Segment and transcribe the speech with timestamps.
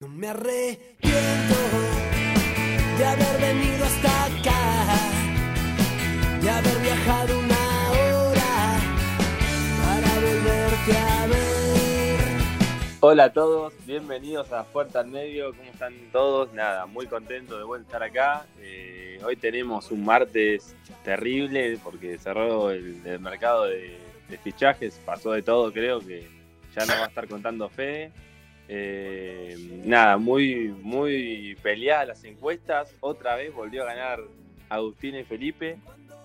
[0.00, 1.56] Me arrepiento
[2.98, 4.94] de haber venido hasta acá,
[6.40, 8.80] de haber viajado una hora
[9.82, 12.20] para volverte a ver.
[13.00, 16.52] Hola a todos, bienvenidos a Puerta al Medio, ¿cómo están todos?
[16.52, 18.46] Nada, muy contento de estar acá.
[18.60, 23.98] Eh, hoy tenemos un martes terrible porque cerró el, mercado de,
[24.44, 26.24] fichajes, pasó de todo creo que
[26.76, 28.12] ya no va a estar contando Fede.
[28.68, 32.94] Eh, nada, muy, muy peleadas las encuestas.
[33.00, 34.20] Otra vez volvió a ganar
[34.68, 35.78] Agustín y Felipe.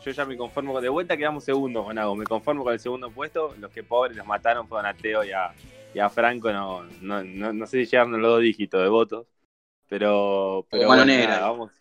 [0.04, 2.16] Yo ya me conformo con de vuelta, quedamos segundos con Ago.
[2.16, 3.56] Me conformo con el segundo puesto.
[3.60, 5.54] Los que pobres los mataron fueron a Teo y a,
[5.94, 6.52] y a Franco.
[6.52, 9.28] No, no, no, no sé si llegaron los dos dígitos de votos.
[9.88, 11.72] Pero, pero mano bueno, nada, vamos.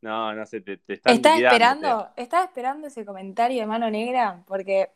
[0.00, 3.90] No, no sé, te, te están ¿Estás liquidando, esperando, ¿Estás esperando ese comentario de mano
[3.90, 4.42] negra?
[4.46, 4.90] Porque,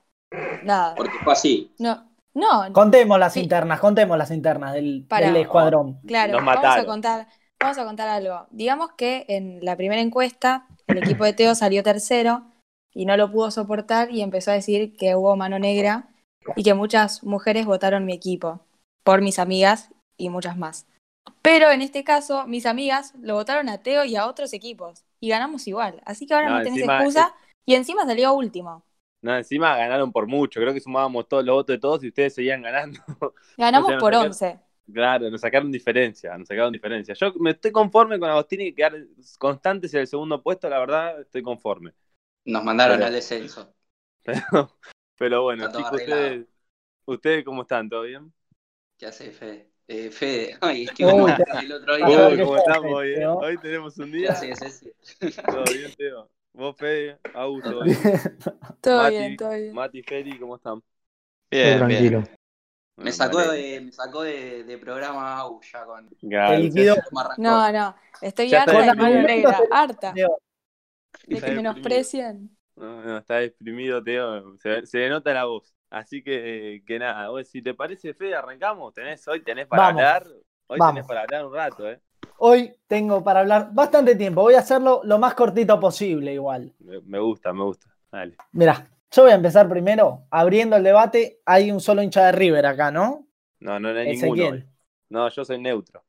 [0.64, 1.70] nada, Porque fue así.
[1.78, 3.40] no, no, Contemos las Sí.
[3.40, 5.26] internas, contemos las internas del, Para.
[5.28, 6.00] del escuadrón.
[6.06, 7.26] claro, Nos vamos a contar,
[7.60, 8.46] vamos a contar algo.
[8.50, 12.44] Digamos que en la primera encuesta, el equipo de Teo salió tercero
[12.94, 16.08] y no lo pudo soportar y empezó a decir que hubo mano negra
[16.56, 18.60] y que muchas mujeres votaron mi equipo,
[19.02, 20.86] por mis amigas y muchas más.
[21.42, 25.28] Pero en este caso, mis amigas lo votaron a Teo y a otros equipos y
[25.28, 26.00] ganamos igual.
[26.06, 27.34] Así que ahora No, no, tenés encima excusa
[27.66, 28.82] y encima salió último.
[29.20, 30.60] No, encima ganaron por mucho.
[30.60, 33.00] Creo que sumábamos todos los votos de todos y ustedes seguían ganando.
[33.56, 34.60] Ganamos O sea, por nos 11.
[34.92, 37.14] Claro, nos sacaron diferencia, nos sacaron diferencia.
[37.14, 38.94] Yo me estoy conforme con Agostini y quedar
[39.38, 41.92] constantes en el segundo puesto, la verdad, estoy conforme.
[42.46, 43.74] Nos mandaron Pero- al descenso.
[44.24, 44.78] Pero,
[45.16, 46.46] pero bueno, chicos, ustedes,
[47.06, 47.88] ¿ustedes cómo están?
[47.88, 48.32] ¿Todo bien?
[48.98, 49.70] ¿Qué hace Fede?
[49.88, 52.06] Eh, Fede, ay, es que Uy, el otro día.
[52.28, 53.10] Uy, ¿Cómo estamos hoy?
[53.14, 53.26] eh?
[53.26, 54.32] Hoy tenemos un ¿Qué día.
[54.32, 54.94] haces, ese?
[55.42, 56.30] Todo bien, Teo.
[56.58, 57.96] Vos, Fede, Augusto, bien.
[58.82, 59.74] Todo Mati, bien, todo bien.
[59.74, 60.82] Mati, Feli, ¿cómo están?
[61.50, 62.28] Bien, bien.
[62.96, 66.08] Me sacó, de, me sacó de, de programa AU ya con.
[66.08, 66.96] Te.
[67.38, 70.12] No, no, estoy Ya harta de negra, harta
[71.28, 72.50] de que menosprecien.
[72.74, 74.56] No, no, está deprimido, Teo.
[74.58, 75.72] Se, se le nota la voz.
[75.90, 78.94] Así que, que nada, vos, si te parece, Fede, arrancamos.
[78.94, 80.02] Tenés, hoy tenés para Vamos.
[80.02, 80.26] hablar.
[80.66, 80.94] Hoy Vamos.
[80.94, 82.00] tenés para hablar un rato, ¿eh?
[82.38, 84.42] Hoy tengo para hablar bastante tiempo.
[84.42, 86.72] Voy a hacerlo lo más cortito posible igual.
[86.78, 87.86] Me, gusta, me gusta.
[88.12, 88.36] Dale.
[88.52, 91.40] Mirá, yo voy a empezar primero abriendo el debate.
[91.44, 93.26] Hay un solo hincha de River acá, ¿no?
[93.60, 94.48] No, no, no hay ninguno.
[94.50, 94.64] Hoy.
[95.10, 96.04] No, yo soy neutro.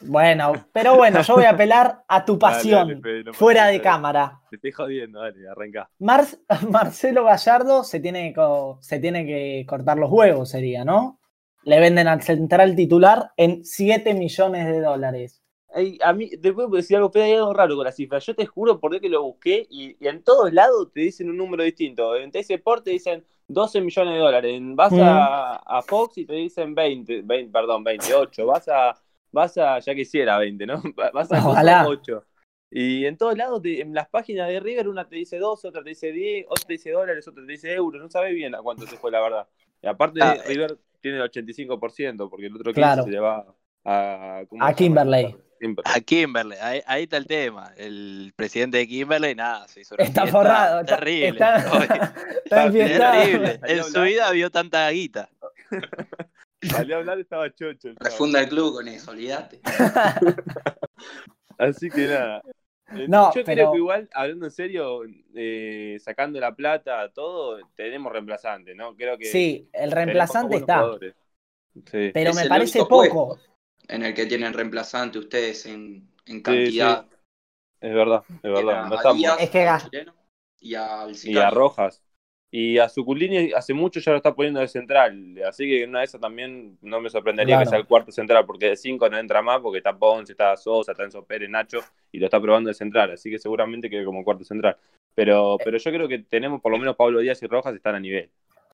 [0.00, 3.80] Bueno, pero bueno, yo voy a apelar a tu pasión dale, Fede, no fuera de
[3.80, 4.40] cámara.
[4.50, 5.90] Te estoy jodiendo, dale, arranca.
[5.98, 6.24] Mar-
[6.70, 11.20] Marcelo Gallardo se tiene, que se tiene que cortar los huevos, sería, ¿no?
[11.64, 15.42] Le venden al central titular en 7 millones de dólares.
[15.74, 18.18] Ey, a mí, te puedo decir algo, Fede, hay algo raro con la cifra.
[18.18, 21.28] Yo te juro por Dios que lo busqué y, y en todos lados te dicen
[21.28, 22.16] un número distinto.
[22.16, 24.60] En TS Sport te dicen 12 millones de dólares.
[24.74, 28.46] Vas a, a Fox y te dicen 20, 20, perdón, 28.
[28.46, 28.98] Vas a,
[29.30, 30.82] vas a, ya quisiera 20, ¿no?
[31.12, 31.86] Vas a Ojalá.
[31.86, 32.24] 8.
[32.70, 35.82] Y en todos lados, te- en las páginas de River, una te dice 12, otra
[35.82, 38.00] te dice 10, otra te dice dólares, otra te dice euros.
[38.02, 39.48] No sabes bien a cuánto se fue, la verdad.
[39.82, 40.42] Y aparte, Ah, eh.
[40.48, 43.02] River tiene el 85%, porque el otro 15% Claro.
[43.04, 43.54] se le va
[43.84, 44.74] a, ¿cómo A?
[44.74, 45.36] Kimberley.
[45.58, 45.92] Kimberley.
[45.94, 47.72] A Kimberley, ahí, ahí está el tema.
[47.76, 50.84] El presidente de Kimberley, nada, se hizo una Está fiesta forrado.
[50.84, 51.28] Terrible.
[51.28, 51.56] está,
[52.44, 53.60] está terrible.
[53.64, 55.28] En su vida vio tanta guita.
[56.62, 57.90] Salió a hablar, estaba chocho.
[58.00, 59.60] Refunda el club con eso, olvídate.
[61.58, 62.42] Así que nada.
[62.92, 65.02] Eh, No, Yo pero- creo que igual, hablando en serio,
[65.34, 68.94] eh, sacando la plata, todo, tenemos reemplazante, ¿no?
[68.96, 70.84] Creo que Sí, el reemplazante está.
[71.90, 72.10] Sí.
[72.12, 73.28] Pero Es me parece poco.
[73.28, 73.38] puesto
[73.88, 77.06] En el que tienen reemplazante ustedes en, en cantidad.
[77.80, 78.86] Es verdad, es verdad.
[78.86, 79.16] No a estamos.
[79.18, 80.14] Díaz, Es que chileno,
[80.60, 81.50] y al Y a.
[81.50, 82.02] Rojas.
[82.50, 85.38] Y a Suculini hace mucho ya lo está poniendo de central.
[85.46, 87.66] Así que una de esas también no me sorprendería Claro.
[87.66, 90.56] que sea el cuarto central, porque de cinco no entra más, porque está Ponce, está
[90.56, 93.10] Sosa, está Enzo Pérez, Nacho, y lo está probando de central.
[93.10, 94.76] Así que seguramente quede como cuarto central.
[95.14, 98.00] Pero, pero yo creo que tenemos por lo menos Pablo Díaz y Rojas están a
[98.00, 98.30] nivel.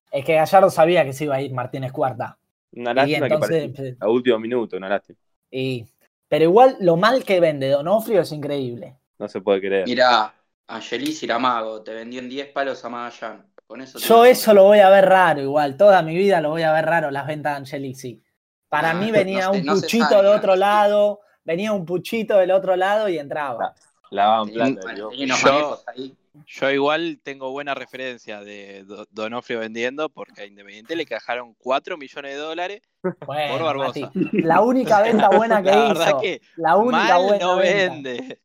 [0.09, 2.37] Es que Gallardo sabía que se iba a ir Martínez Cuarta.
[2.75, 5.17] Una Y lástima entonces, que parece a último minuto, una lástima.
[5.51, 5.85] y-
[6.27, 8.97] pero igual lo mal que vende Donofrio es increíble.
[9.19, 9.85] No se puede creer.
[9.87, 10.33] Mirá,
[10.67, 13.45] Angelis Iramago, te vendió en 10 palos a Magallanes.
[13.67, 15.75] Con eso Yo eso lo voy a ver raro igual.
[15.77, 18.21] Toda mi vida lo voy a ver raro las ventas de Angelici.
[18.69, 20.35] Para Ah, mí no venía un no puchito sabe, de ¿no?
[20.37, 23.73] otro lado, venía un puchito del otro lado y entraba.
[24.09, 25.09] Plata, bueno, digo.
[25.09, 26.15] tenía unos Yo- manejos ahí.
[26.47, 31.97] Yo igual tengo buena referencia de Do- Donofrio vendiendo porque a Independiente le cajaron 4
[31.97, 32.81] millones de dólares.
[33.01, 33.99] Bueno, Por Barbosa.
[34.01, 35.87] Mati, la única venta buena que La hizo.
[35.99, 37.93] verdad que la única mal buena no venta.
[37.93, 38.39] vende.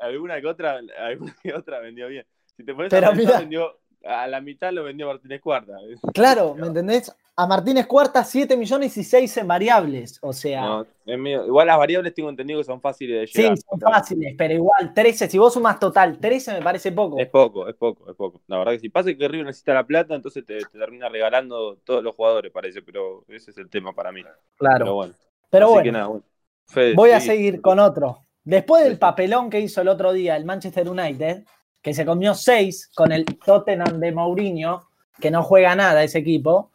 [0.00, 2.26] Alguna que otra, alguna que otra vendió bien.
[2.56, 3.40] Si te pones Pero a pensar, mirá.
[3.40, 5.74] vendió, a la mitad lo vendió Martínez Cuarta.
[6.14, 7.14] Claro, ¿me entendés?
[7.36, 10.18] A Martínez Cuarta 7 millones y 6 en variables.
[10.22, 13.42] O sea, No, es medio- igual las variables tengo entendido que son fáciles de sí,
[13.42, 13.56] llegar.
[13.58, 17.18] son fáciles, pero igual 13, si vos sumas total 13 me parece poco.
[17.18, 18.42] Es poco, es poco, es poco.
[18.46, 21.76] La verdad que si pasa que River necesita la plata, entonces te, te termina regalando
[21.84, 24.22] todos los jugadores, parece, pero ese es el tema para mí.
[24.22, 24.94] Pero Claro.
[24.94, 25.14] bueno.
[25.48, 26.24] Pero Así bueno, que nada, bueno.
[26.66, 27.26] Fede, voy a sí.
[27.28, 28.18] seguir con otro.
[28.44, 29.00] Después del Sí, sí.
[29.00, 31.44] papelón que hizo el otro día el Manchester United,
[31.82, 34.88] que se comió 6 con el Tottenham de Mourinho,
[35.20, 36.70] que no juega nada ese equipo,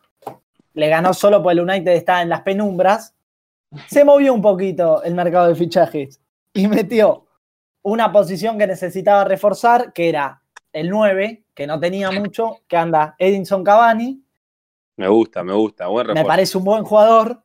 [0.74, 3.16] le ganó solo porque el United está en las penumbras,
[3.88, 6.22] se movió un poquito el mercado de fichajes
[6.54, 7.25] y metió
[7.81, 10.42] una posición que necesitaba reforzar, que era
[10.74, 14.22] el 9, que no tenía mucho, que anda Edinson Cavani,
[14.98, 15.88] Me gusta, me gusta.
[15.88, 16.28] Buen me refuerzo.
[16.28, 17.44] parece un buen jugador,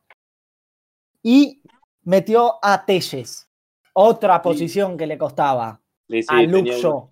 [1.21, 1.61] y
[2.03, 3.47] metió a Telles,
[3.93, 7.09] otra posición que le costaba, Sí, sí, a Shaw.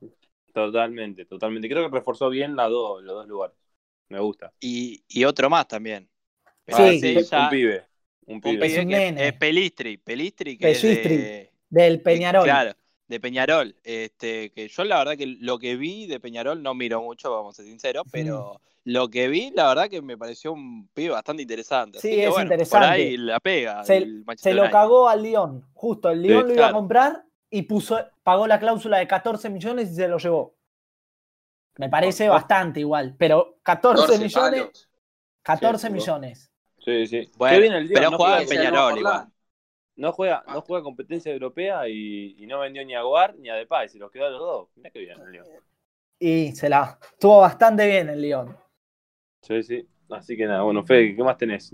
[0.66, 1.70] Totalmente, totalmente.
[1.70, 3.56] Creo que reforzó bien las dos, los dos lugares.
[4.10, 4.52] Me gusta.
[4.60, 6.10] Y, y otro más también.
[6.68, 7.86] Sí, ya- un pibe.
[8.26, 8.66] Un un pibe.
[8.66, 9.28] Es pibe un que nene.
[9.28, 9.98] es Pelistri.
[9.98, 12.44] Pelistri que es de- del Peñarol.
[12.44, 12.74] Claro,
[13.08, 13.76] de Peñarol.
[13.84, 17.56] Este, que yo la verdad que lo que vi de Peñarol no miro mucho, vamos
[17.56, 21.42] a ser sinceros, pero lo que vi, la verdad que me pareció un pibe bastante
[21.44, 22.00] interesante.
[22.00, 22.88] Sí, Así que, es bueno, interesante.
[22.88, 23.84] Por ahí la pega.
[23.84, 25.66] Se- el Manchester Se lo cagó al Lyon.
[25.74, 29.50] Justo, el Lyon Sí, lo iba a comprar y puso, pagó la cláusula de 14
[29.50, 30.56] millones y se lo llevó.
[31.78, 34.90] Me parece bastante igual, pero 14 14 millones, palos.
[35.44, 36.52] 14 Sí, millones.
[36.80, 37.32] Sí, sí.
[37.38, 39.28] Bueno, Qué bien el Lyon, pero no jugaba juega, en Peñarol igual.
[39.96, 43.56] no juega, no juega competencia europea y, y no vendió ni a Guar ni a
[43.56, 44.70] Depay, se los quedó a los dos.
[44.76, 45.48] Mirá qué bien el Lyon.
[46.20, 48.58] Y se la estuvo bastante bien el Lyon.
[49.42, 49.88] Sí, sí.
[50.10, 51.72] Así que nada, bueno, Fede, ¿qué más tenés?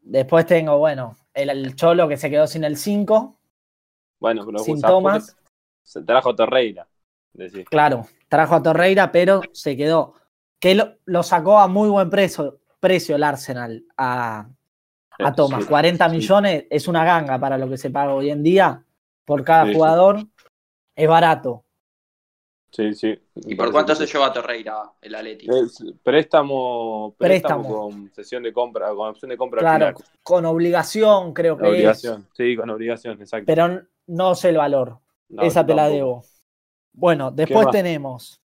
[0.00, 3.38] Después tengo, bueno, el, el Cholo que se quedó sin el 5,
[4.18, 4.58] Bueno, pero.
[5.82, 6.88] Se trajo a Torreira.
[7.32, 7.68] Decís.
[7.68, 10.14] Claro, trajo a Torreira, pero se quedó.
[10.58, 14.48] Que lo, lo sacó a muy buen precio, precio el Arsenal a,
[15.18, 15.62] a Thomas.
[15.62, 16.16] Sí, 40 sí.
[16.16, 18.82] millones es una ganga para lo que se paga hoy en día
[19.24, 19.74] por cada sí.
[19.74, 20.26] jugador.
[20.94, 21.65] Es barato.
[22.76, 23.18] Sí, sí.
[23.36, 25.46] ¿Y por cuánto se lleva Torreira el Atleti?
[26.02, 27.68] Préstamo, préstamo, Préstamo.
[27.68, 30.10] con sesión de compra, con opción de compra Claro, al final.
[30.22, 33.46] con obligación creo que Obligación, sí, con obligación, exacto.
[33.46, 34.98] Pero no sé el valor.
[35.30, 36.22] No, Esa te la debo.
[36.92, 38.40] Bueno, después tenemos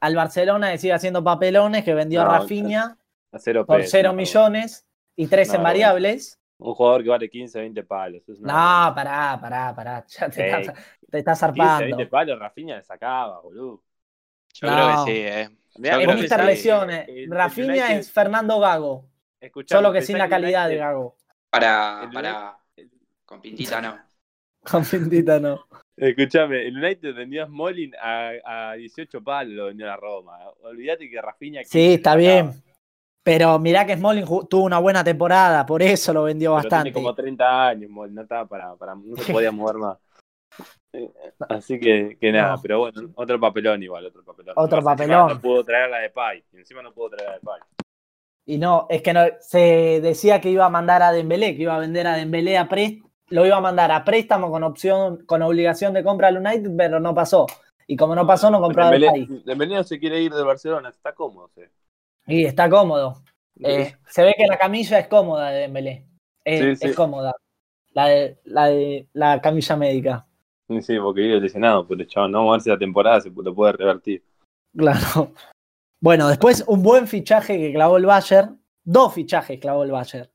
[0.00, 2.98] al Barcelona que sigue haciendo papelones, que vendió No, a Rafinha
[3.32, 4.14] A cero por pesos, 0 no.
[4.16, 4.84] millones
[5.14, 6.40] y 3 en variables.
[6.58, 8.22] Un jugador que vale 15, 20 palos.
[8.28, 10.04] es una- No, pará, pará, pará.
[10.18, 10.76] Ya te, Ey, estás,
[11.10, 11.96] te estás 15, zarpando.
[11.96, 13.82] 20 palos, Rafinha le sacaba, boludo.
[14.54, 14.74] Yo No.
[14.74, 15.48] creo que sí, eh.
[15.78, 16.46] Mirá, Yo que estas sí.
[16.46, 19.10] lesiones, el Rafinha United- es Fernando Gago,
[19.40, 21.16] escuchame, solo que sin la calidad de Gago.
[21.50, 22.58] Para, para.
[23.26, 23.98] Con pintita no.
[24.64, 25.66] Con Pintita no.
[25.96, 30.38] Escuchame, el United vendió a Smolin a, a 18 palos, lo vendió a la Roma.
[30.62, 31.60] Olvídate que Rafinha.
[31.60, 32.52] 15 Sí, está bien.
[33.26, 36.92] Pero mirá que Smalling tuvo una buena temporada, por eso lo vendió Pero bastante.
[36.92, 39.98] Tiene como 30 años, no estaba para, para no se podía mover más.
[40.92, 41.10] Eh,
[41.48, 42.62] Así que, que nada, No.
[42.62, 44.54] pero bueno, otro papelón igual, otro papelón.
[44.56, 45.28] Otro Encima papelón.
[45.28, 47.60] No pudo traer la de Pai, encima no pudo traer la de Pai.
[48.46, 51.74] Y no, es que no, se decía que iba a mandar a Dembélé, que iba
[51.74, 55.42] a vender a Dembélé a préstamo, lo iba a mandar a préstamo con opción, con
[55.42, 57.46] obligación de compra al United, pero no pasó.
[57.88, 59.26] Y como no pasó, no compró a Dembélé.
[59.44, 61.50] Dembélé no se quiere ir de Barcelona, está cómodo.
[61.56, 61.62] sí.
[62.26, 63.22] Y está cómodo.
[63.62, 66.06] Eh, se ve que la camilla es cómoda de Dembélé.
[66.44, 66.88] Es, Sí, sí.
[66.90, 67.32] es cómoda.
[67.92, 70.26] La de, la de la camilla médica.
[70.68, 73.30] Sí, sí, porque vive lesionado, pero chaval, no vamos a ver si la temporada se
[73.30, 74.24] lo puede revertir.
[74.76, 75.32] Claro.
[75.98, 78.62] Bueno, después un buen fichaje que clavó el Bayern.
[78.84, 80.28] Dos fichajes clavó el Bayern.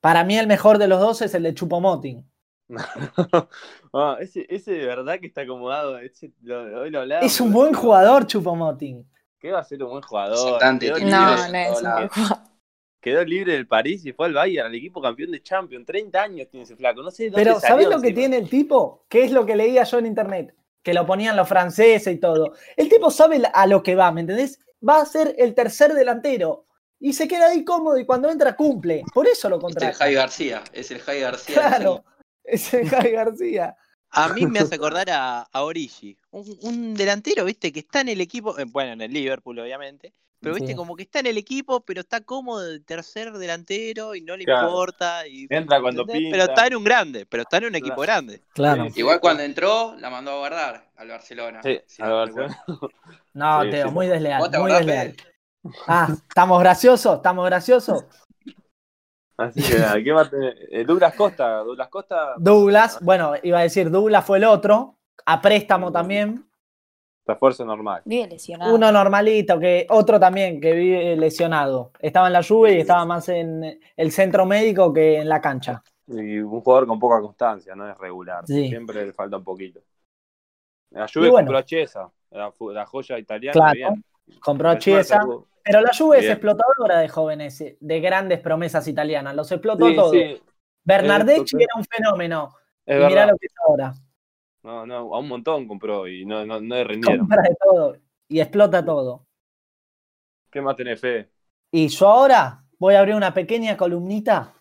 [0.00, 2.24] Para mí el mejor de los dos es el de Chupomoting.
[3.92, 5.98] Ah, ese, ese de verdad que está acomodado.
[5.98, 7.02] Ese, lo- hoy lo.
[7.20, 9.04] Es un buen jugador Chupomoting.
[9.44, 10.52] ¿Qué va a ser un buen jugador?
[10.52, 11.94] Bastante Quedó libre, No, no es un hola.
[11.96, 12.38] buen jugador.
[13.02, 15.84] quedó libre del París y fue al Bayern, al equipo campeón de Champions.
[15.84, 17.02] 30 años tiene ese flaco.
[17.02, 19.04] No sé dónde Pero salió ¿sabés lo que tiene el tipo?
[19.06, 20.54] ¿Qué es lo que leía yo en internet?
[20.82, 22.54] Que lo ponían los franceses y todo.
[22.74, 24.58] El tipo sabe a lo que va, ¿me entendés?
[24.86, 26.64] Va a ser el tercer delantero.
[26.98, 29.02] Y se queda ahí cómodo y cuando entra cumple.
[29.12, 29.92] Por eso lo Es el contrata.
[29.98, 30.62] Javi García.
[30.72, 31.54] Es el Javi García.
[31.54, 32.02] Claro.
[32.42, 33.76] Es el Javi García.
[34.08, 38.08] A mí me hace acordar a, a Origi, un, un delantero, viste, que está en
[38.08, 40.76] el equipo, eh, bueno, en el Liverpool, obviamente, pero viste, Sí.
[40.76, 44.44] como que está en el equipo, pero está cómodo de tercer delantero y no le
[44.44, 44.66] Claro.
[44.68, 45.26] importa.
[45.26, 46.28] Y, Entra cuando pinta.
[46.32, 48.02] Pero está en un grande, pero está en un equipo Claro.
[48.02, 48.42] grande.
[48.52, 48.84] Claro.
[48.90, 49.00] Sí.
[49.00, 51.60] Igual cuando entró, la mandó a guardar al Barcelona.
[51.62, 52.64] Sí, Si al no Barcelona.
[53.32, 53.94] No, Sí, Teo, sí.
[53.94, 54.40] muy desleal.
[54.40, 55.16] ¿Vos te Muy desleal.
[55.86, 57.16] Ah, ¿estamos graciosos?
[57.16, 58.04] ¿Estamos graciosos?
[59.36, 60.56] Así que nada, ¿qué va a tener?
[60.70, 62.34] Eh, Douglas Costa, Douglas Costa.
[62.36, 66.44] Douglas, bueno, iba a decir, Douglas fue el otro, a préstamo también.
[67.26, 68.02] Refuerzo normal.
[68.04, 68.74] Vive lesionado.
[68.74, 71.92] Uno normalito, que otro también que vive lesionado.
[71.98, 75.82] Estaba en la lluvia y estaba más en el centro médico que en la cancha.
[76.06, 78.46] Y un jugador con poca constancia, no es regular.
[78.46, 78.68] Sí.
[78.68, 79.80] Siempre le falta un poquito.
[80.90, 81.46] La Juve bueno.
[81.46, 83.52] compró a Chiesa, la, joya italiana.
[83.52, 83.72] Claro.
[83.72, 84.04] bien.
[84.40, 85.20] Compró a Chiesa.
[85.64, 89.34] Pero la Juve es explotadora de jóvenes, eh, de grandes promesas italianas.
[89.34, 90.10] Los explotó Sí, todos.
[90.12, 90.42] sí,
[90.84, 92.54] Bernardeschi era un fenómeno.
[92.84, 93.94] es y mirá lo que es ahora.
[94.64, 97.20] No, no, a un montón compró y no, no, no le rindieron.
[97.20, 97.96] Compra de todo
[98.28, 99.26] y explota todo.
[100.50, 101.30] ¿Qué más tenés, Fede?
[101.70, 104.54] Y yo ahora voy a abrir una pequeña columnita.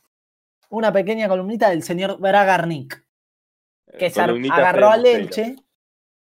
[0.69, 3.05] Una pequeña columnita del señor Bragarnik,
[3.99, 5.05] que se agarró al.
[5.05, 5.55] Elche,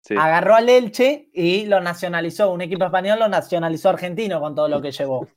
[0.02, 0.14] Sí.
[0.18, 2.50] agarró al Elche y lo nacionalizó.
[2.50, 5.28] Un equipo español lo nacionalizó argentino con todo lo que llevó.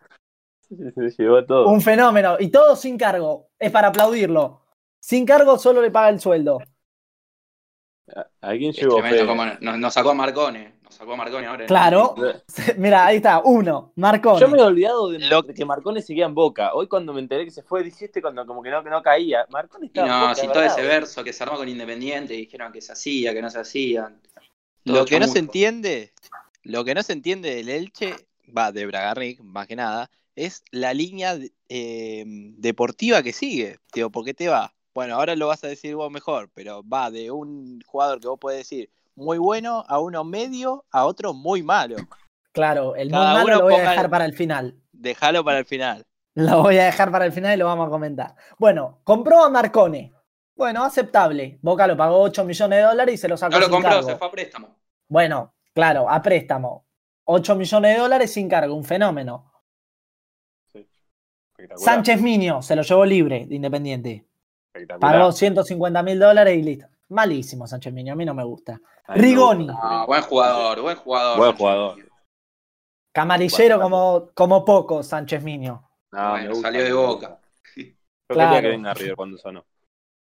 [0.70, 1.68] Se llevó todo.
[1.68, 2.38] Un fenómeno.
[2.40, 3.50] Y todo sin cargo.
[3.60, 4.62] Es para aplaudirlo.
[5.00, 6.60] Sin cargo solo le paga el sueldo.
[8.42, 9.28] ¿A quién Es llevó tremendo Fede?
[9.28, 10.74] como nos, nos sacó a Marcone.
[10.84, 11.64] Nos sacó a Marcone ahora.
[11.64, 12.16] en- Claro.
[12.78, 13.42] Mira, ahí está.
[13.44, 13.94] Uno.
[13.96, 14.40] Marconi.
[14.42, 16.74] Yo me he olvidado de, Lo- que Marcone seguía en Boca.
[16.74, 19.46] Hoy cuando me enteré que se fue, dijiste cuando como que no, que no caía.
[19.50, 21.70] Marcone Y estaba en no, Boca, así de todo ese verso que se armó con
[21.70, 24.14] Independiente y dijeron que se hacía, que no se hacía.
[24.84, 26.12] Todo Lo que no se entiende,
[26.64, 28.16] lo que no se entiende del Elche,
[28.56, 31.38] va de Bragarnik, más que nada, es la línea
[31.70, 32.24] eh,
[32.58, 33.78] deportiva que sigue.
[33.94, 34.74] Digo, ¿por qué te va?
[34.94, 38.40] Bueno, ahora lo vas a decir vos mejor, pero va de un jugador que vos
[38.40, 41.96] podés decir muy bueno a uno medio a otro muy malo.
[42.52, 44.78] Claro, el muy malo lo voy a dejar para el final.
[44.92, 46.06] Déjalo para el final.
[46.36, 48.36] Lo voy a dejar para el final y lo vamos a comentar.
[48.58, 50.14] Bueno, compró a Marcone.
[50.56, 51.58] Bueno, aceptable.
[51.62, 53.92] Boca lo pagó 8 millones de dólares y se lo sacó No lo sin compró,
[53.92, 54.08] cargo.
[54.10, 54.76] se fue a préstamo.
[55.08, 56.86] Bueno, claro, a préstamo.
[57.26, 59.52] 8 millones de dólares sin cargo, un fenómeno.
[61.76, 64.28] Sánchez Miño se lo llevó libre de Independiente.
[64.74, 65.14] Espectacular.
[65.20, 66.88] Pagó 150 mil dólares y listo.
[67.10, 68.80] Malísimo Sánchez Miño, a mí no me gusta.
[69.10, 69.68] Rigoni.
[69.70, 71.38] Ah, buen jugador, buen jugador.
[71.38, 71.98] Buen jugador.
[73.12, 75.88] Camarillero Bueno, como, como poco Sánchez Miño.
[76.12, 77.40] No, Bueno, me gusta, salió de Boca.
[77.76, 77.84] Yo
[78.36, 78.52] Claro.
[78.52, 79.66] quería que venga a River cuando sonó.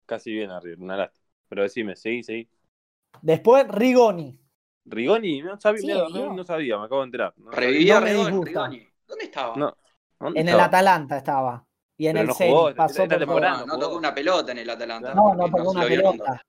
[0.06, 1.26] Casi viene a River, una lástima.
[1.50, 2.48] Pero decime, seguí, seguí.
[3.22, 4.38] Después Rigoni.
[4.86, 7.34] Rigoni, no sabía, Sí, no, no sabía, me acabo de enterar.
[7.38, 8.14] No, Revivía No me
[8.46, 8.88] Rigoni.
[9.08, 9.56] ¿Dónde estaba?
[9.56, 9.76] No.
[10.20, 10.60] ¿Dónde En el?
[10.60, 11.66] Atalanta estaba.
[11.98, 13.66] Y en Pero el no pasó esta temporada.
[13.66, 15.14] no, tocó una pelota en el Atalanta.
[15.14, 16.42] No, No, tocó se una pelota.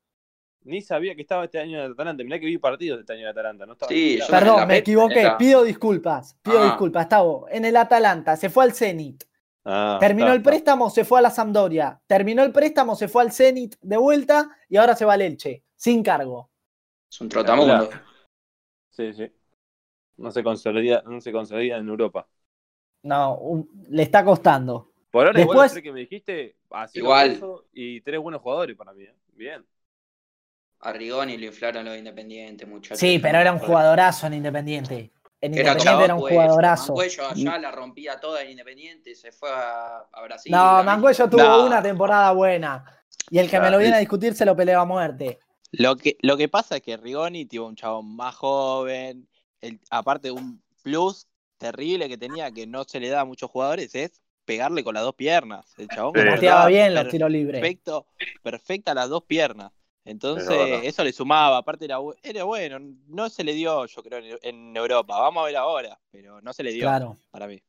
[0.64, 2.24] Ni sabía que estaba este año en el Atalanta.
[2.24, 3.66] Mirá que vi partidos este año en el Atalanta.
[3.66, 5.22] No estaba Sí, yo- Perdón, me equivoqué.
[5.22, 6.34] la- Pido disculpas.
[6.42, 6.64] Pido Ah.
[6.64, 7.04] disculpas.
[7.04, 8.36] Estaba en el Atalanta.
[8.36, 9.22] Se fue al Zenit.
[9.64, 10.50] Ah, Terminó está, el está.
[10.50, 12.00] préstamo, se fue a la Sampdoria.
[12.08, 15.62] Terminó el préstamo, se fue al Zenit de vuelta y ahora se va al Elche.
[15.76, 16.50] Sin cargo.
[17.10, 17.88] Es un trotamundo.
[18.90, 19.30] Sí, sí.
[20.16, 22.26] No se consolida, no se consolida en Europa.
[23.02, 24.90] No, un- le está costando.
[25.10, 27.40] Por ahora, igual Después- tres que me dijiste, así Igual.
[27.72, 29.04] y tres buenos jugadores para mí.
[29.04, 29.14] ¿eh?
[29.34, 29.64] Bien.
[30.80, 32.98] A Rigoni lo inflaron los independientes, muchachos.
[32.98, 35.10] Sí, pero era un jugadorazo en Independiente.
[35.40, 36.92] En Era Independiente era un pues, jugadorazo.
[36.94, 40.52] Mancuello allá la rompía toda en Independiente, se fue a, a Brasil.
[40.52, 41.66] No, a Mancuello tuvo No.
[41.66, 42.84] una temporada buena.
[43.30, 45.38] Y el que me lo viene a discutir se lo peleó a muerte.
[45.72, 49.26] Lo que, lo que pasa es que Rigoni tuvo un chabón más joven,
[49.60, 51.26] el- aparte un plus
[51.58, 55.02] terrible que tenía que no se le da a muchos jugadores es pegarle con las
[55.02, 55.74] dos piernas.
[55.76, 56.22] El chabón Sí.
[56.26, 57.60] Pateaba bien los tiros libres.
[57.60, 58.06] perfecto,
[58.42, 59.72] perfecta las dos piernas.
[60.04, 64.38] Entonces, eso le sumaba, aparte era, era bueno, no se le dio, yo creo, en,
[64.42, 65.18] en Europa.
[65.18, 67.18] Vamos a ver ahora, pero no se le dio Claro.
[67.30, 67.60] para mí.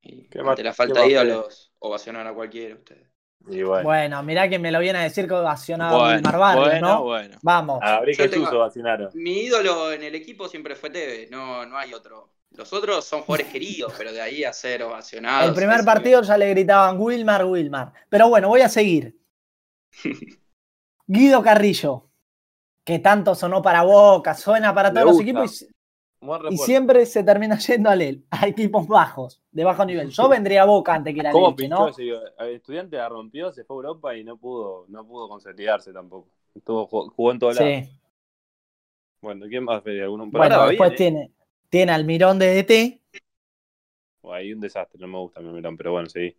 [0.00, 3.06] Y ¿Qué ante más- la falta de ídolos, ovacionaron a cualquiera ustedes.
[3.40, 3.82] Bueno.
[3.84, 6.88] Bueno, mirá que me lo viene a decir que ovacionaba a Bueno, Wilmar Barrios, bueno,
[6.88, 7.02] ¿no?
[7.04, 7.38] bueno.
[7.42, 7.78] Vamos.
[7.82, 9.10] A Yo Jesús tengo- vacinaron.
[9.14, 12.30] Mi ídolo en el equipo siempre fue Tevez, no, no hay otro.
[12.50, 15.48] Los otros son jugadores queridos, pero de ahí a ser ovacionados.
[15.48, 17.92] El primer partido ya le gritaban Wilmar, Wilmar.
[18.08, 19.18] Pero bueno, voy a seguir.
[21.06, 22.08] Guido Carrillo,
[22.84, 25.66] que tanto sonó para Boca, suena para todos los equipos
[26.50, 30.10] y, siempre se termina yendo a él, a equipos bajos, de bajo nivel.
[30.10, 31.88] Yo vendría a Boca antes que ir a ¿Cómo Leche, pinchó ¿no?
[31.88, 32.02] ese?
[32.38, 36.28] El estudiante la rompió, se fue a Europa y no pudo, no pudo consolidarse tampoco.
[36.54, 37.86] Estuvo, jugó, en todos lados.
[37.86, 38.00] Sí.
[39.20, 39.82] Bueno, ¿quién más?
[39.84, 40.26] ¿Alguno?
[40.26, 41.30] Bueno, después bien, ¿eh?
[41.70, 43.02] Tiene, tiene al Mirón de DT.
[44.22, 46.36] Oh, Hay un desastre, no me gusta mi Milán, pero bueno, sí.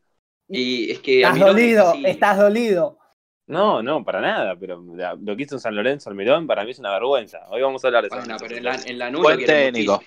[0.50, 3.00] Y es que Estás Almirón es dolido, estás dolido.
[3.48, 6.72] No, no, para nada, pero lo que hizo en San Lorenzo, el Mirón, para mí
[6.72, 7.48] es una vergüenza.
[7.50, 8.46] Hoy vamos a hablar de San Bueno, Lorenzo.
[8.48, 10.04] pero en la, en la Buen técnico.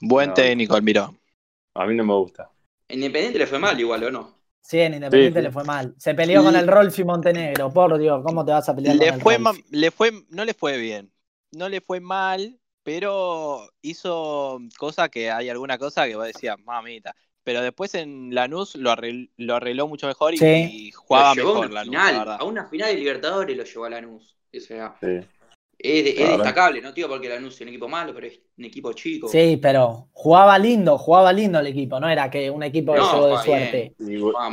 [0.00, 0.34] Buen No.
[0.34, 1.18] técnico, Almirón.
[1.74, 2.50] A mí no me gusta.
[2.88, 4.34] Independiente le fue mal igual, ¿o no?
[4.60, 5.94] Sí, en Independiente Sí, le fue mal.
[5.98, 7.72] Se peleó con el Rolfi Montenegro.
[7.72, 9.64] Por Dios, ¿cómo te vas a pelear Le con el Rolfi?
[9.70, 11.12] le fue, no le fue bien.
[11.52, 17.16] No le fue mal, pero hizo cosas que hay alguna cosa que vos decías, mamita.
[17.42, 20.46] Pero después en Lanús lo arregló, lo arregló mucho mejor y, Sí.
[20.70, 22.36] y jugaba Lo mejor una Lanús, final, la verdad.
[22.40, 24.36] a una final de Libertadores lo llevó a Lanús.
[24.56, 25.18] O sea, Sí.
[25.78, 26.36] Es, de- es Claro.
[26.38, 29.26] destacable, no digo porque Lanús es un equipo malo, pero es un equipo chico.
[29.28, 33.12] Sí, pero jugaba lindo, jugaba lindo el equipo, no era que un equipo que No,
[33.12, 33.94] llegó de suerte.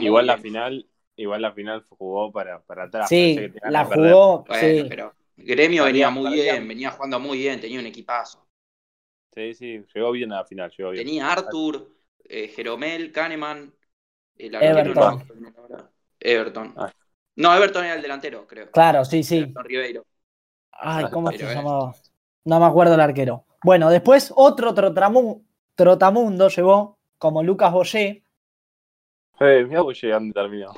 [0.02, 0.86] Igual, la final,
[1.18, 3.08] igual la final jugó para, para atrás.
[3.10, 4.86] Sí, la jugó, Bueno, sí.
[4.90, 8.46] pero Gremio venía muy bien, venía jugando muy bien, tenía un equipazo.
[9.34, 11.06] Sí, sí, llegó bien a la final, llegó bien.
[11.06, 11.90] Tenía Arthur,
[12.26, 13.74] eh, Jeromel, Kahneman,
[14.38, 15.20] el Everton.
[15.20, 15.36] arquero,
[15.70, 15.90] no.
[16.20, 16.74] Everton.
[16.78, 16.92] Ah.
[17.36, 18.70] No, Everton era el delantero, creo.
[18.72, 19.38] Claro, sí, sí.
[19.40, 20.06] Everton Ribeiro.
[20.72, 21.96] Ay, ¿cómo se es- llamaba?
[22.46, 23.46] No me acuerdo el arquero.
[23.64, 25.44] Bueno, después otro trotamu-
[25.76, 28.24] trotamundo llegó, como Lucas Boyé,
[29.40, 30.74] Eh, mirá vos llegando terminado.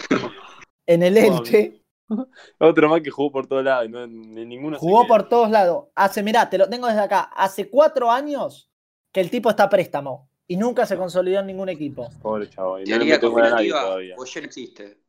[0.85, 1.17] en el.
[1.17, 1.81] Elche.
[2.59, 5.50] Otro más que jugó por todos lados, y no, ni ninguno se Jugó por todos
[5.50, 5.85] lados.
[5.95, 7.21] Hace, mirá, te lo tengo desde acá.
[7.35, 8.69] Hace cuatro años
[9.12, 12.09] que el tipo está a préstamo y nunca se consolidó en ningún equipo.
[12.21, 13.05] Pobre chavo, y no le
[13.50, 13.74] nadie.
[14.15, 14.97] Boyé no existe.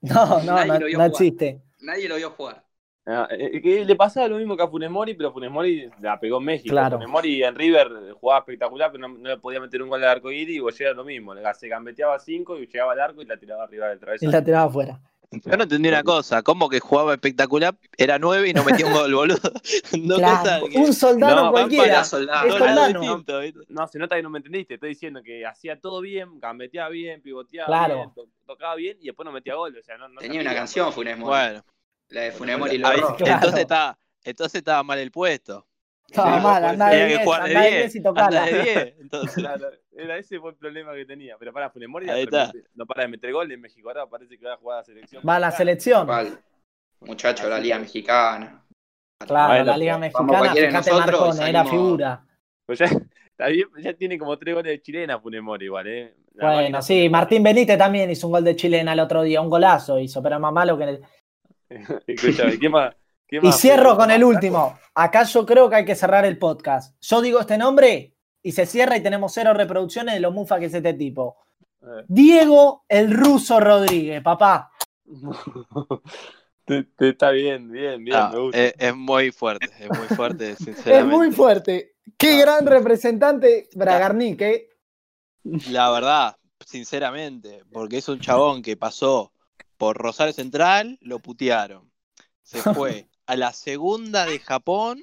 [0.00, 1.10] No, no, Nadie no, lo vio no jugar.
[1.10, 1.62] existe.
[1.80, 2.64] Nadie lo vio jugar.
[3.04, 6.20] Ah, eh, que le pasaba lo mismo que a Funes Mori, pero Funes Mori la
[6.20, 6.70] pegó en México.
[6.70, 6.98] Claro.
[6.98, 10.10] Funes Mori en River jugaba espectacular, pero no, no le podía meter un gol al
[10.10, 11.34] arco iris y Boyer era lo mismo.
[11.54, 14.30] Se gambeteaba cinco y llegaba al arco y la tiraba arriba del Y travesaño.
[14.30, 15.00] la tiraba afuera.
[15.30, 17.76] Yo no entendí una cosa, ¿cómo que jugaba espectacular?
[17.98, 19.38] Era nueve y no metía un gol, boludo.
[20.00, 21.84] No Claro, pensaba que- un soldado No, cualquiera.
[21.86, 22.46] Era soldado.
[22.46, 23.24] Es Soldado.
[23.68, 24.74] No, se nota que no me entendiste.
[24.74, 27.94] Estoy diciendo que hacía todo bien, gambeteaba bien, pivoteaba Claro.
[27.96, 29.76] bien, to- tocaba bien y después no metía gol.
[29.78, 31.28] O sea, no, no Tenía una canción Funes Mori.
[31.28, 31.64] Bueno,
[32.08, 33.16] La de Funes Mori Lorro.
[33.16, 33.34] Claro.
[33.34, 35.66] entonces, estaba, entonces estaba mal el puesto.
[36.08, 37.80] Estaba Sí, mal, andá de Tenía que 10, jugar de andá de 10.
[37.82, 38.26] 10 y tocala.
[38.26, 38.94] Anda de 10.
[39.00, 39.70] Entonces, Claro,
[40.02, 41.36] era ese fue el problema que tenía.
[41.38, 42.52] Pero para Funes Mori Ahí no- está.
[42.74, 43.88] no para de meter gol en México.
[43.88, 45.22] Ahora parece que va a jugar a la selección.
[45.28, 46.02] Va a la selección.
[46.04, 46.38] Igual,
[47.00, 48.64] Muchacho la Liga Mexicana.
[49.26, 52.24] Claro, Bueno, la Liga Mexicana, fíjate, y Marcone, era figura.
[52.66, 56.14] Pues ya, está bien, ya tiene como tres goles de chilena Funes Mori igual, ¿eh?
[56.34, 57.08] La Bueno, sí.
[57.08, 60.38] Martín Benítez también hizo un gol de chilena el otro día, un golazo hizo, pero
[60.38, 61.02] más malo que el...
[62.06, 62.94] Escúchame, ¿qué más?
[63.26, 63.60] qué Y más?
[63.60, 64.78] cierro con el ¿Más último.
[64.94, 66.96] Acá yo creo que hay que cerrar el podcast.
[67.02, 68.14] Yo digo este nombre
[68.48, 71.36] y se cierra y tenemos cero reproducciones de lo mufa que es este tipo.
[71.82, 72.04] Eh.
[72.08, 74.70] Diego el ruso Rodríguez, papá.
[76.64, 78.58] Te- te- Está bien, bien, bien, ah, me gusta.
[78.58, 81.16] es, es muy fuerte, es muy fuerte, Es sinceramente.
[81.16, 81.94] muy fuerte.
[82.16, 82.40] Qué Ah.
[82.40, 84.68] gran representante Bragarnik, ¿eh?
[85.70, 89.32] La verdad, sinceramente, porque es un chabón que pasó
[89.78, 91.90] por Rosario Central, lo putearon.
[92.42, 95.02] Se fue a la segunda de Japón,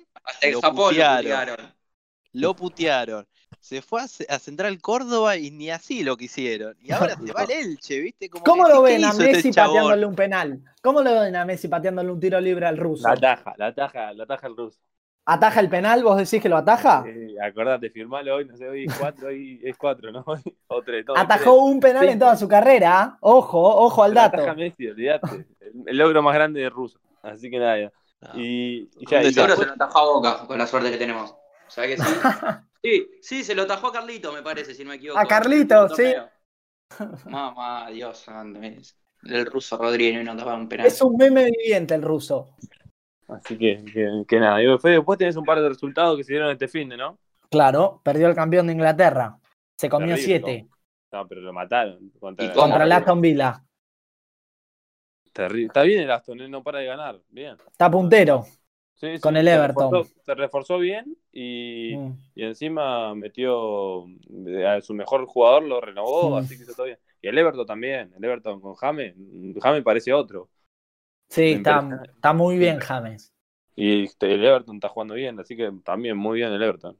[0.51, 1.73] Lo Japón lo putearon.
[2.33, 3.27] lo putearon.
[3.59, 6.75] Se fue a, Ce- a Central Córdoba y ni así lo quisieron.
[6.81, 8.29] Y ahora se va al Elche, ¿viste?
[8.29, 9.73] Como ¿Cómo lo ven a ¿qué hizo este Messi chabón?
[9.75, 10.61] pateándole un penal?
[10.81, 13.07] ¿Cómo lo ven a Messi pateándole un tiro libre al ruso?
[13.07, 14.79] La taja, la taja, la taja el ruso.
[15.27, 16.03] ¿Ataja el penal?
[16.03, 17.03] ¿Vos decís que lo ataja?
[17.07, 20.23] Eh, acordate, firmalo hoy, no sé, hoy es cuatro, hoy es cuatro, ¿no?
[20.67, 22.11] o tres, no, Atajó un penal Sí.
[22.11, 23.01] en toda su carrera.
[23.01, 23.17] ¿ah?
[23.21, 24.37] Ojo, ojo al dato.
[24.37, 25.47] taja Messi, olvídate.
[25.59, 26.99] El, el logro más grande de ruso.
[27.23, 27.91] Así que nada.
[28.21, 28.33] Ah.
[28.35, 31.33] Y, y ya, y después- se lo atajó a Boca, con la suerte que tenemos.
[31.69, 32.13] ¿Sabes que sí?
[32.85, 35.19] Sí, sí, se lo atajó a Carlito, me parece, si no me equivoco.
[35.19, 36.13] A Carlito, sí.
[37.25, 38.59] Mamá, Dios santo.
[39.23, 40.85] El ruso Rodríguez no tapaba un penal.
[40.85, 42.55] Es un meme viviente el ruso.
[43.27, 44.61] Así que, que, que nada.
[44.61, 47.17] Y después, después tenés un par de resultados que se dieron este fin de, ¿no?
[47.49, 49.39] Claro, perdió el campeón de Inglaterra.
[49.75, 50.67] Se comió Terrible, siete
[51.11, 52.11] No, pero lo mataron.
[52.19, 53.63] Contra, ¿Y contra el Aston Villa.
[55.33, 55.67] Terrible.
[55.67, 56.47] Está bien el Aston, ¿eh?
[56.47, 57.19] no para de ganar.
[57.29, 57.57] Bien.
[57.71, 58.45] Está puntero.
[59.05, 59.91] Sí, sí, Con el se Everton.
[59.91, 62.17] reforzó- se reforzó bien y, Mm.
[62.35, 64.05] y encima metió
[64.47, 66.33] eh, a su mejor jugador, lo renovó, Mm.
[66.39, 66.97] así que hizo todo bien.
[67.21, 68.11] Y el Everton también.
[68.17, 69.15] El Everton con James.
[69.61, 70.49] James parece otro.
[71.29, 73.31] Sí, está, muy bien James.
[73.75, 76.97] Y este, el Everton está jugando bien, así que también muy bien el Everton.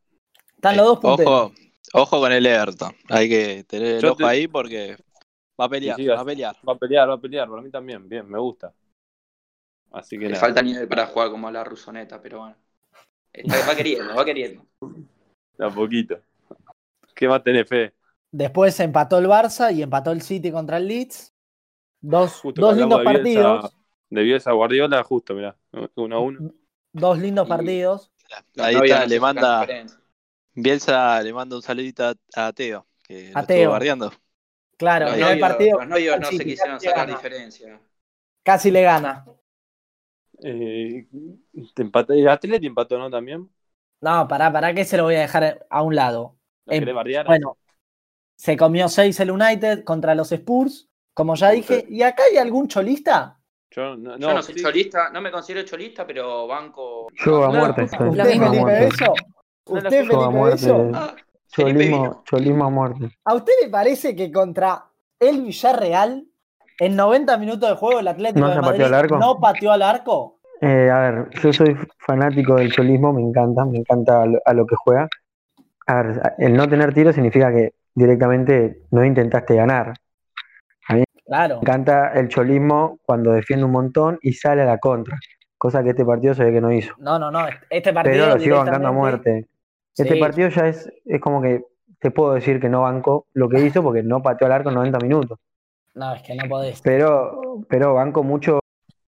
[0.56, 1.32] Están los dos punteros.
[1.34, 1.54] Ojo,
[1.94, 2.94] ojo con el Everton.
[3.10, 4.98] Hay que tener el Yo ojo te- ahí porque
[5.60, 6.56] va a pelear, Sí, sí, va a pelear.
[6.68, 7.50] Va a pelear, va a pelear.
[7.50, 8.74] Para mí también, bien, me gusta.
[9.96, 10.42] Así que Le nada.
[10.42, 12.56] falta nivel para jugar como la rusoneta, pero bueno.
[13.32, 14.66] Está- va queriendo, va queriendo.
[15.60, 16.20] A poquito.
[17.14, 17.94] ¿Qué más tenés, Fe?
[18.32, 21.34] Después empató el Barça y empató el City contra el Leeds.
[22.02, 23.76] Dos, dos lindos Bielsa- partidos.
[24.10, 25.56] De Bielsa Guardiola, justo, mirá.
[25.96, 26.52] Uno a uno.
[26.92, 28.12] Dos lindos Y- partidos.
[28.58, 29.66] Ahí está, no le manda.
[30.54, 33.72] Bielsa le manda un saludito a, a Teo, que lo A estuvo Teo.
[33.72, 34.12] bardeando.
[34.78, 37.14] Claro, Los el novios, partido los novios no se quisieron sacar gana.
[37.18, 37.80] diferencia.
[38.44, 39.26] Casi le gana.
[40.43, 41.08] Eh,
[41.74, 43.10] te empató, el Atleti empató, ¿no?
[43.10, 43.50] También.
[44.02, 46.38] No, pará, pará, que se lo voy a dejar a un lado.
[46.65, 47.26] ¿La Em, querés bardear?
[47.26, 47.58] Bueno,
[48.36, 51.86] se comió seis el United contra los Spurs, como ya dije.
[51.89, 53.39] ¿Y acá hay algún cholista?
[53.71, 54.62] Yo no, Yo no soy sí.
[54.62, 57.08] cholista, no me considero cholista, pero banco.
[57.26, 57.84] Yo a muerte.
[57.84, 58.10] estoy.
[59.67, 60.08] ¿Usted.
[60.93, 61.15] Ah,
[61.48, 62.24] Felipe Cholismo, vino.
[62.26, 63.10] cholismo a muerte.
[63.24, 64.86] ¿A usted le parece que contra
[65.19, 66.26] el Villarreal,
[66.80, 69.18] en 90 minutos de juego, el Atlético ¿No de se Madrid pateó al arco?
[69.18, 70.40] no pateó al arco?
[70.62, 74.54] Eh, a ver, yo soy fanático del cholismo, me encanta, me encanta a lo, a
[74.54, 75.08] lo que juega.
[75.88, 79.94] A ver, el no tener tiro significa que directamente no intentaste ganar.
[81.26, 81.56] Claro.
[81.56, 85.18] Me encanta el cholismo cuando defiende un montón y sale a la contra,
[85.58, 86.94] cosa que este partido se ve que no hizo.
[87.00, 87.46] No, no, no.
[87.70, 88.16] Este partido.
[88.26, 89.48] Pero lo sigo bancando a muerte.
[89.98, 90.20] Este Sí.
[90.20, 91.64] partido ya es, es como que
[92.00, 94.76] te puedo decir que no banco lo que hizo porque no pateó al arco en
[94.76, 95.40] 90 minutos.
[95.96, 96.82] No, es que no podés.
[96.82, 98.60] Pero, pero banco mucho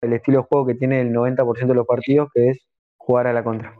[0.00, 2.66] el estilo de juego que tiene el 90% de los partidos, que es
[2.96, 3.74] jugar a la contra.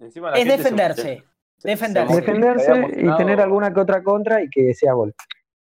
[0.00, 1.24] Encima la Es defenderse.
[1.58, 2.14] se- Defenderse.
[2.14, 5.14] se- Defenderse y tener alguna que otra contra y que sea gol.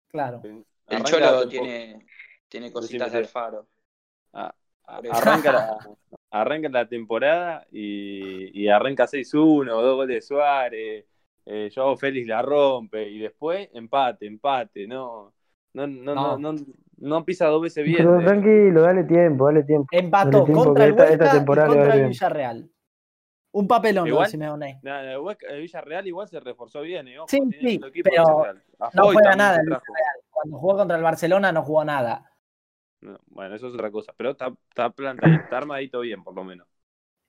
[0.10, 0.42] Claro.
[0.44, 2.06] El Arranca Cholo tiene,
[2.48, 3.68] tiene cositas del faro.
[4.34, 4.54] a-
[4.96, 5.16] Por eso.
[5.16, 5.78] arranca, la,
[6.32, 11.06] arranca la temporada y, y arranca 6-1, dos goles de Suárez,
[11.46, 15.34] eh, Joao Félix la rompe y después empate, empate, no,
[15.74, 16.56] no, no, no, no,
[16.98, 17.98] no pisa dos veces bien.
[17.98, 18.24] Pero eh.
[18.24, 19.88] tranquilo, dale tiempo, dale tiempo.
[19.92, 22.08] Empató Dale tiempo, contra el Huesca esta temporada y le va contra el.
[22.10, 22.70] Villarreal.
[23.56, 24.80] Un papelón Igual- de Simeone.
[24.82, 27.92] Nada, el Huesca- el Villarreal igual se reforzó bien, eh, ojo, Sí, tiene sí, pero
[28.24, 28.64] Villarreal.
[28.94, 29.84] No juega también nada el trajo.
[30.32, 32.30] Cuando jugó contra el Barcelona no jugó nada.
[33.02, 36.44] No, bueno, eso es otra cosa, pero está, está plantadito, está armadito bien, por lo
[36.44, 36.68] menos.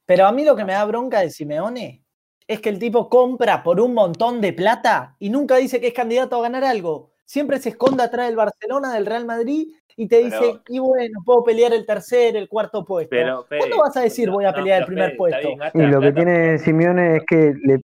[0.06, 2.04] Pero a mí lo que me da bronca de Simeone
[2.46, 5.94] es que el tipo compra por un montón de plata y nunca dice que es
[5.94, 7.13] candidato a ganar algo.
[7.24, 11.20] Siempre se esconde atrás del Barcelona, del Real Madrid y te dice, Pero- y bueno,
[11.24, 13.10] puedo pelear el tercer, el cuarto puesto.
[13.10, 15.48] Pero, Fede, ¿Cuándo vas a decir voy a no, pelear el primer Fede, puesto?
[15.48, 17.80] bien, Y lo que tiene Simeone es que le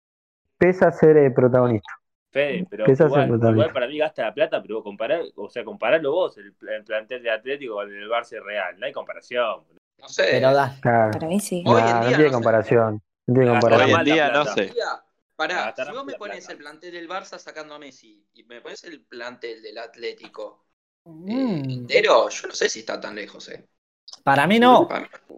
[0.58, 1.92] pesa ser eh, protagonista.
[2.30, 3.50] Fede, pero a ser igual, protagonista.
[3.50, 7.22] igual para mí gasta la plata, pero comparar, o sea, compararlo vos, el, el plantel
[7.22, 9.62] de Atlético con el Barça Real, no hay comparación.
[9.98, 10.24] No sé.
[10.32, 10.76] Pero da.
[10.82, 11.62] Claro, Para mí sí.
[11.66, 12.34] Hoy en Nah, no tiene no sé.
[12.34, 13.02] comparación.
[13.26, 13.90] No tiene comparación.
[13.90, 14.72] Hoy en día no sé.
[15.36, 16.52] Pará, si vos me pones plata.
[16.52, 20.64] el plantel del Barça sacando a Messi y me pones el plantel del Atlético
[21.26, 23.68] eh, Mm, entero, yo no sé si está tan lejos, eh.
[24.24, 24.88] para mí no.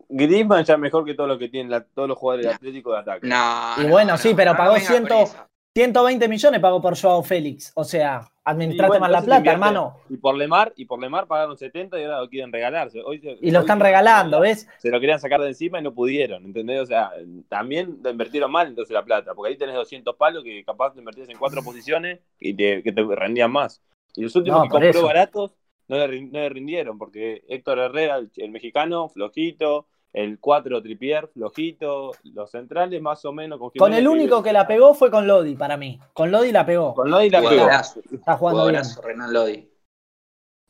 [0.08, 2.92] Griezmann ya es mejor que todo lo que tienen la- todos los jugadores de Atlético
[2.92, 3.26] de ataque.
[3.26, 5.48] No, Y no, bueno, no, sí, pero no pagó me vengas con 100 esa.
[5.74, 7.72] 120 millones pagó por Joao Félix.
[7.74, 9.96] O sea, administrate bueno, más la plata, hermano.
[10.08, 13.00] Y por Lemar, y por Lemar pagaron 70 y ahora lo quieren regalarse.
[13.04, 14.68] Hoy se- Y lo hoy están regalando, ¿ves?
[14.78, 16.80] Se lo querían sacar de encima y no pudieron, ¿entendés?
[16.82, 17.10] O sea,
[17.48, 20.98] también lo invirtieron mal entonces la plata, porque ahí tenés 200 palos que capaz te
[21.00, 23.82] invertías en cuatro posiciones y te, que te rendían más.
[24.14, 25.04] Y los últimos No, que compró eso.
[25.06, 25.52] baratos
[25.88, 31.28] no le, no le rindieron, porque Héctor Herrera, el, el mexicano, flojito, el 4 Tripier,
[31.28, 33.60] flojito, los centrales más o menos.
[33.76, 35.98] Con, el único que la pegó fue con Lodi, para mí.
[36.12, 36.94] Con Lodi la pegó.
[36.94, 37.68] Con Lodi la pegó.
[38.12, 38.82] Está jugando bien.
[39.02, 39.68] Renan Lodi.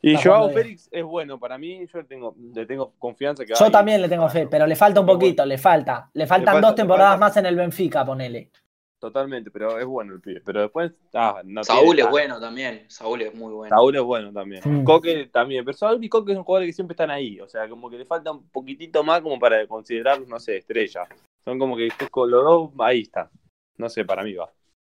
[0.00, 0.50] Y Está Joao.
[0.50, 4.08] Félix es bueno, para mí yo le tengo, le tengo confianza que Yo también le
[4.08, 5.18] tengo fe, pero le falta un bueno.
[5.18, 6.08] poquito, le falta.
[6.12, 7.26] Le faltan falta, dos temporadas falta.
[7.26, 8.50] más en el Benfica, ponele.
[8.98, 10.42] Totalmente, pero es bueno el pibe.
[10.44, 12.84] Pero después, ah, no Saúl tiene es bueno también.
[12.88, 13.74] Saúl es muy bueno.
[13.74, 14.60] Saúl es bueno también.
[14.64, 14.84] Mm.
[14.84, 15.64] Coque también.
[15.64, 17.40] Pero Saúl y Coque son jugadores que siempre están ahí.
[17.40, 21.08] O sea, como que le falta un poquitito más como para considerarlos, no sé, estrellas.
[21.44, 23.28] Son como que con los dos ahí están.
[23.76, 24.50] No sé, para mí va.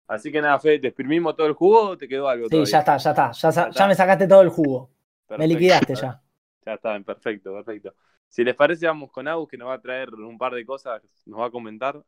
[0.06, 2.70] Así que nada, Fede, ¿te exprimimos todo el jugo o te quedó algo Sí, todavía?
[2.70, 3.32] ya está, ya está.
[3.32, 4.90] Ya, Ya me sacaste todo el jugo.
[5.38, 6.20] Me liquidaste ya.
[6.66, 7.94] Ya está, perfecto, perfecto.
[8.26, 11.02] Si les parece, vamos con Agus, que nos va a traer un par de cosas,
[11.26, 12.02] nos va a comentar.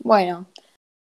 [0.00, 0.50] Bueno,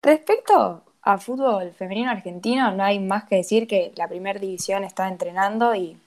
[0.03, 5.07] respecto a fútbol femenino argentino, no hay más que decir que la primera división está
[5.07, 5.97] entrenando y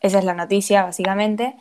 [0.00, 1.56] esa es la noticia básicamente.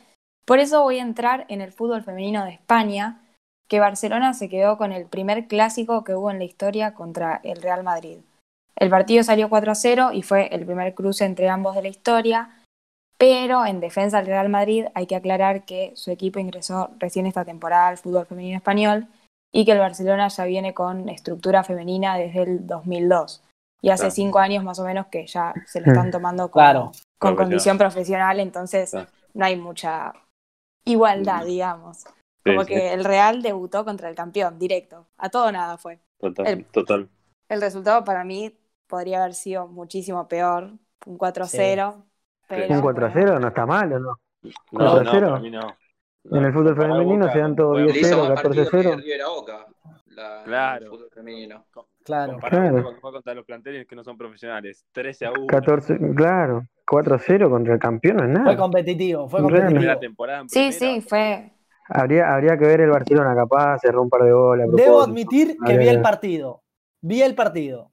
[0.45, 3.21] Por eso voy a entrar en el fútbol femenino de España,
[3.67, 7.61] que Barcelona se quedó con el primer clásico que hubo en la historia contra el
[7.61, 8.19] Real Madrid.
[8.75, 11.87] El partido salió 4 a 0 y fue el primer cruce entre ambos de la
[11.87, 12.49] historia,
[13.17, 17.45] pero en defensa del Real Madrid hay que aclarar que su equipo ingresó recién esta
[17.45, 19.07] temporada al fútbol femenino español
[19.57, 23.41] y que el Barcelona ya viene con estructura femenina desde el 2002.
[23.81, 24.11] Y hace Claro.
[24.15, 26.91] cinco años más o menos que ya se lo están tomando con, Claro.
[27.17, 29.07] con condición profesional, entonces Claro.
[29.33, 30.11] no hay mucha
[30.85, 32.03] igualdad, digamos.
[32.43, 35.05] Como Sí, que el Real debutó contra el campeón, directo.
[35.17, 35.99] A todo nada fue.
[36.19, 37.07] Total, el- total.
[37.47, 38.53] El resultado para mí
[38.87, 40.71] podría haber sido muchísimo peor,
[41.05, 42.03] un 4-0.
[42.49, 44.09] Pero, Un 4 a 0 no está mal, ¿o no?
[44.43, 45.27] No, 4 a no, 0.
[45.29, 45.61] para mí no.
[46.31, 48.71] En el fútbol femenino se dan todo bueno, 10 Le hizo 0, más 14 partido
[48.71, 49.01] que 0.
[49.03, 49.65] River a Boca.
[50.07, 50.85] La, Claro.
[50.85, 51.65] el fútbol femenino.
[52.03, 52.37] Claro.
[52.37, 52.83] Claro.
[53.01, 54.85] contra los planteles que no son profesionales.
[54.91, 55.47] 13 a 1.
[55.47, 56.63] 14, claro.
[56.87, 58.57] 4 a 0 contra el campeón no es Fue nada.
[58.57, 59.55] competitivo, fue Realmente.
[59.65, 59.79] competitivo.
[59.79, 61.51] Primera temporada en Sí, sí, fue.
[61.89, 64.67] Habría, habría que ver el Barcelona capaz, cerró un par de goles.
[64.67, 66.63] a Debo admitir que vi el partido.
[67.01, 67.91] Vi el partido.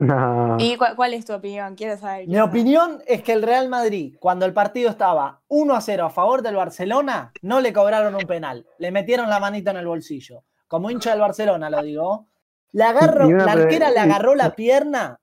[0.00, 0.56] No.
[0.60, 1.74] ¿Y cuál, cuál es tu opinión?
[1.74, 2.28] Quiero saber.
[2.28, 6.10] Mi opinión es que el Real Madrid, cuando el partido estaba 1 a 0 a
[6.10, 8.64] favor del Barcelona, no le cobraron un penal.
[8.78, 10.44] Le metieron la manita en el bolsillo.
[10.68, 12.26] Como hincha del Barcelona, lo digo.
[12.72, 15.18] Le agarro, la arquera le agarró la pierna,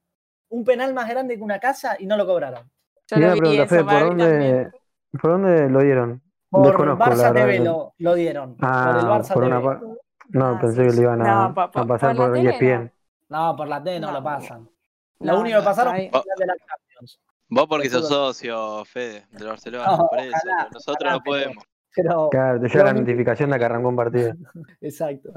[0.50, 2.70] un penal más grande que una casa y no lo cobraron.
[3.08, 4.72] Yo lo vi eso, ¿por dónde,
[5.22, 6.22] ¿por dónde lo dieron?
[6.50, 7.34] Por Desconozco, la Barça.
[7.34, 8.56] TV lo, lo dieron.
[8.56, 9.58] por el Ah, Barça por TV.
[9.58, 9.80] una
[10.30, 10.96] No, Ah, pensé sí, que sí.
[10.98, 12.92] le iban a, No, a pasar por la por ESPN.
[13.30, 14.14] No, por la T no, No.
[14.14, 14.70] lo pasan.
[15.20, 17.20] Lo No, único que pasaron fue la final de la Champions.
[17.48, 20.36] Vos porque sos socio, Fede, del Barcelona, No, por eso.
[20.36, 21.64] ojalá, Nosotros ojalá, no podemos.
[21.96, 24.34] Pero, Claro, te llega la notificación de que arrancó un partido.
[24.82, 25.32] exacto.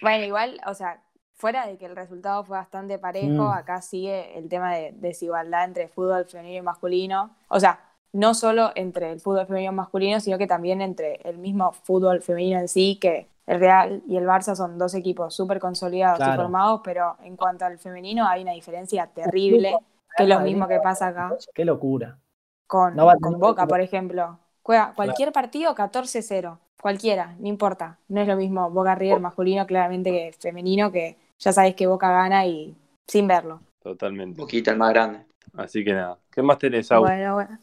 [0.00, 1.02] Bueno, igual, o sea,
[1.34, 3.52] fuera de que el resultado fue bastante parejo, Mm.
[3.52, 7.36] acá sigue el tema de desigualdad entre fútbol femenino y masculino.
[7.48, 7.80] O sea,
[8.12, 12.20] no solo entre el fútbol femenino y masculino, sino que también entre el mismo fútbol
[12.22, 16.22] femenino en sí, que el Real y el Barça son dos equipos súper consolidados y
[16.22, 16.42] Claro.
[16.42, 19.76] formados, pero en cuanto al femenino hay una diferencia terrible,
[20.16, 22.18] que es lo mismo que pasa acá Qué locura.
[22.66, 24.38] con, No va a con tener- Boca, por ejemplo.
[24.62, 27.98] Juega cualquier partido 14-0, cualquiera, no importa.
[28.08, 32.10] No es lo mismo Boca River masculino claramente que femenino, que ya sabéis que Boca
[32.12, 32.76] gana y
[33.08, 33.60] sin verlo.
[33.82, 34.40] Totalmente.
[34.40, 35.26] Boquita el más grande.
[35.56, 36.16] Así que nada.
[36.30, 37.08] ¿Qué más tenés, Agus?
[37.08, 37.58] Bueno, bueno.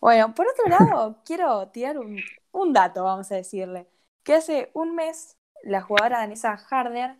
[0.00, 2.16] Bueno, por otro lado, quiero tirar un,
[2.52, 3.86] un dato, vamos a decirle.
[4.26, 7.14] Que hace un mes la jugadora danesa Harder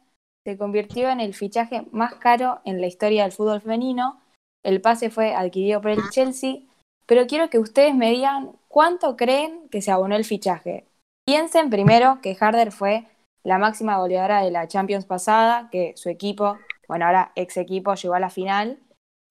[0.45, 4.21] se convirtió en el fichaje más caro en la historia del fútbol femenino.
[4.65, 6.63] El pase fue adquirido por el Chelsea,
[7.07, 10.85] pero quiero que ustedes me digan cuánto creen que se abonó el fichaje.
[11.25, 13.07] Piensen primero que Harder fue
[13.45, 18.15] la máxima goleadora de la Champions pasada, que su equipo, bueno, ahora ex equipo, llegó
[18.15, 18.81] a la final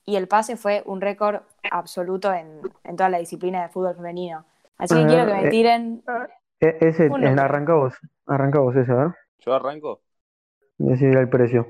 [0.06, 4.46] y el pase fue un récord absoluto en, en toda la disciplina de fútbol femenino.
[4.78, 6.04] Así que quiero que me eh, tiren.
[6.70, 7.42] E- ese, Un en, número.
[7.42, 7.94] arranca vos,
[8.26, 9.14] arranca vos ese, ¿verdad?
[9.40, 10.02] ¿Yo arranco?
[10.78, 11.68] Decidir el precio.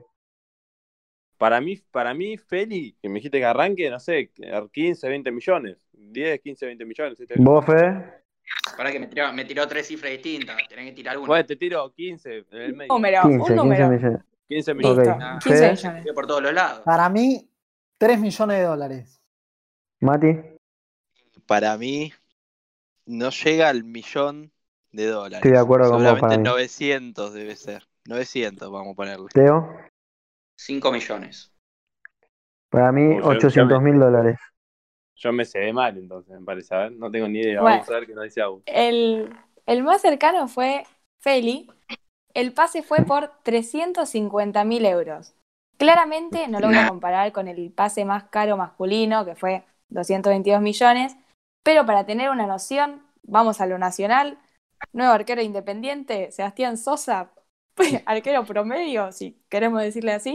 [1.38, 4.32] Para mí, para mí, Feli, que me dijiste que arranque, no sé,
[4.72, 5.78] 15, 20 millones.
[5.92, 7.18] 10, 15, 20 millones.
[7.18, 7.26] ¿sí?
[7.38, 8.24] ¿Vos, Fede?
[8.78, 10.56] Para que me tiró, me tiró tres cifras distintas.
[10.70, 11.28] Tenés que tirar una.
[11.28, 12.94] Bueno, te tiro 15 en el medio.
[12.94, 13.90] Número, 15, un 15 número.
[13.90, 14.22] millones.
[14.48, 14.78] 15 Ok.
[14.78, 15.08] millones.
[15.22, 16.14] Ah, 15 Fede, millones.
[16.14, 16.80] Por todos los lados.
[16.86, 17.50] Para mí,
[17.98, 19.22] 3 millones de dólares.
[20.00, 20.38] Mati,
[21.48, 22.14] Para mí,
[23.06, 24.52] no llega al millón
[24.96, 25.38] de dólares.
[25.38, 26.44] Estoy de acuerdo con vos, Seguramente para mí.
[26.44, 27.88] 900 debe ser.
[28.08, 29.28] 900 vamos a ponerle.
[29.34, 29.70] Teo,
[30.58, 31.52] 5 millones.
[32.70, 34.38] para mí Uy, yo- 800 mil dólares.
[35.18, 36.76] Yo me sé mal, entonces, me parece.
[36.76, 37.62] A ver, no tengo ni idea.
[37.62, 37.78] Bueno.
[37.78, 38.64] Vamos a ver qué nos dice Agus.
[38.66, 39.34] El,
[39.66, 40.84] el más cercano fue
[41.22, 41.72] Feli.
[42.34, 45.34] El pase fue por 350 mil euros.
[45.78, 50.62] Claramente no lo voy a comparar con el pase más caro masculino, que fue 222
[50.62, 51.16] millones,
[51.64, 54.38] pero para tener una noción, vamos a lo nacional.
[54.96, 57.32] Nuevo arquero independiente, Sebastián Sosa,
[58.06, 60.34] arquero promedio, si queremos decirle así,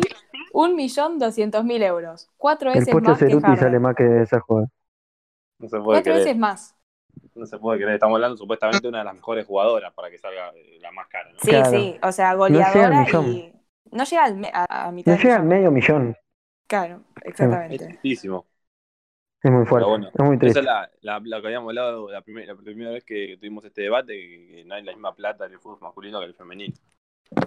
[0.52, 2.28] 1.200.000 euros.
[2.36, 4.68] Cuatro El veces Pocho más que Ceruti sale más que esa jugada.
[5.58, 6.18] No se puede Cuatro creer.
[6.26, 6.76] veces más.
[7.34, 7.94] No se puede creer.
[7.94, 11.30] Estamos hablando supuestamente de una de las mejores jugadoras para que salga la más cara,
[11.32, 11.38] ¿no?
[11.40, 11.70] Sí, Claro.
[11.70, 13.26] sí, o sea, goleadora millón.
[13.26, 13.52] y
[13.92, 16.16] no llega al me- a, a mitad No llega al medio millón.
[16.66, 17.98] Claro, Es exactamente.
[19.42, 19.90] Es muy fuerte.
[19.90, 22.90] bueno, es muy Esa es la, la, la que habíamos hablado la, primer- la primera
[22.90, 26.18] vez que tuvimos este debate, que, que no hay la misma plata del fútbol masculino
[26.20, 26.74] que el femenino.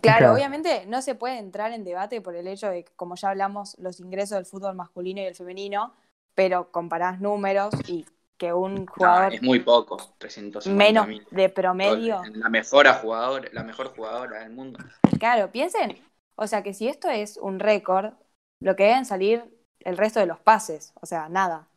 [0.01, 0.33] Claro, Claro.
[0.33, 3.77] obviamente no se puede entrar en debate por el hecho de que, como ya hablamos,
[3.79, 5.93] los ingresos del fútbol masculino y el femenino,
[6.35, 8.05] pero comparás números y
[8.37, 9.97] que un No, jugador es muy poco.
[10.17, 11.25] 350 menos mil.
[11.31, 14.79] de promedio, La mejor jugadora, la mejor jugadora del mundo.
[15.19, 15.97] claro, piensen,
[16.35, 18.13] o sea que si esto es un récord,
[18.59, 19.43] lo que deben salir
[19.79, 21.67] el resto de los pases, o sea, nada.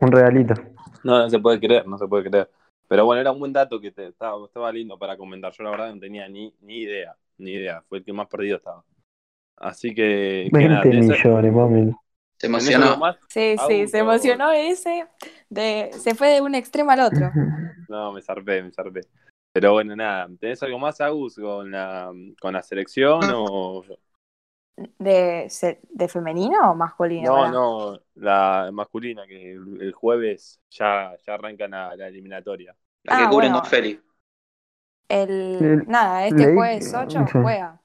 [0.00, 0.54] Un regalito.
[1.04, 2.50] No, no se puede creer, no se puede creer.
[2.88, 5.52] Pero bueno, era un buen dato que te, estaba, estaba lindo para comentar.
[5.52, 7.82] Yo la verdad no tenía ni, ni idea, ni idea.
[7.88, 8.82] Fue el que más perdido estaba.
[9.56, 10.48] Así que...
[10.52, 11.92] que nada, 20 ¿tenés- millones, mami.
[12.38, 13.00] Se emocionó.
[13.28, 15.06] Sí, sí, se emocionó ese,
[15.50, 17.32] de, se fue de un extremo al otro.
[17.88, 19.00] No, me zarpé, me zarpé.
[19.52, 20.28] Pero bueno, nada.
[20.38, 23.82] ¿Tenés algo más, Agus, con la, con la selección o...?
[24.98, 25.48] ¿De,
[25.90, 27.48] de femenino o masculino?
[27.48, 27.50] No,
[27.92, 32.76] no, la masculina, que el, el jueves ya, ya arrancan la, la eliminatoria.
[33.04, 33.58] La que Ah, cubren bueno.
[33.60, 34.00] dos Feli.
[35.08, 37.38] El, nada, este leí- jueves 8 sí.
[37.42, 37.80] juega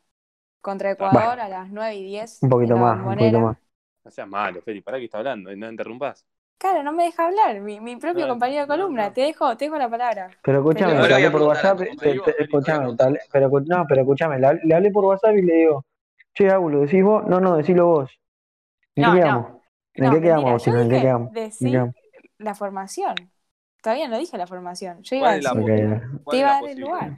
[0.62, 2.40] contra Ecuador a las 9 y 10.
[2.44, 3.58] Un poquito más, un poquito más.
[4.04, 5.56] No seas malo, Feli, ¿para qué está hablando?
[5.56, 6.26] No interrumpas.
[6.58, 9.08] Claro, no me deja hablar, mi, mi propio No, compañero de columna.
[9.08, 9.14] no.
[9.14, 10.30] Te, dejo, te dejo la palabra.
[10.42, 11.78] Pero escúchame, Pero- le hablé a por a WhatsApp.
[11.80, 14.76] te- te- Feli, escúchame, voy a te hablé- pero, escu- no, pero escúchame, le, le
[14.76, 15.86] hablé por WhatsApp y le digo,
[16.34, 17.26] che, ¿lo decís vos?
[17.28, 18.12] No, no, decilo vos.
[18.96, 19.24] ¿En No, qué no.
[19.24, 19.48] quedamos?
[19.96, 20.82] ¿En No, qué quedamos, yo Agustina?
[20.82, 21.32] ¿En qué quedamos?
[22.40, 23.16] La formación.
[23.82, 25.02] Todavía no dije la formación.
[25.04, 27.18] Yo iba ¿Cuál a decir, te es iba a dar el lugar.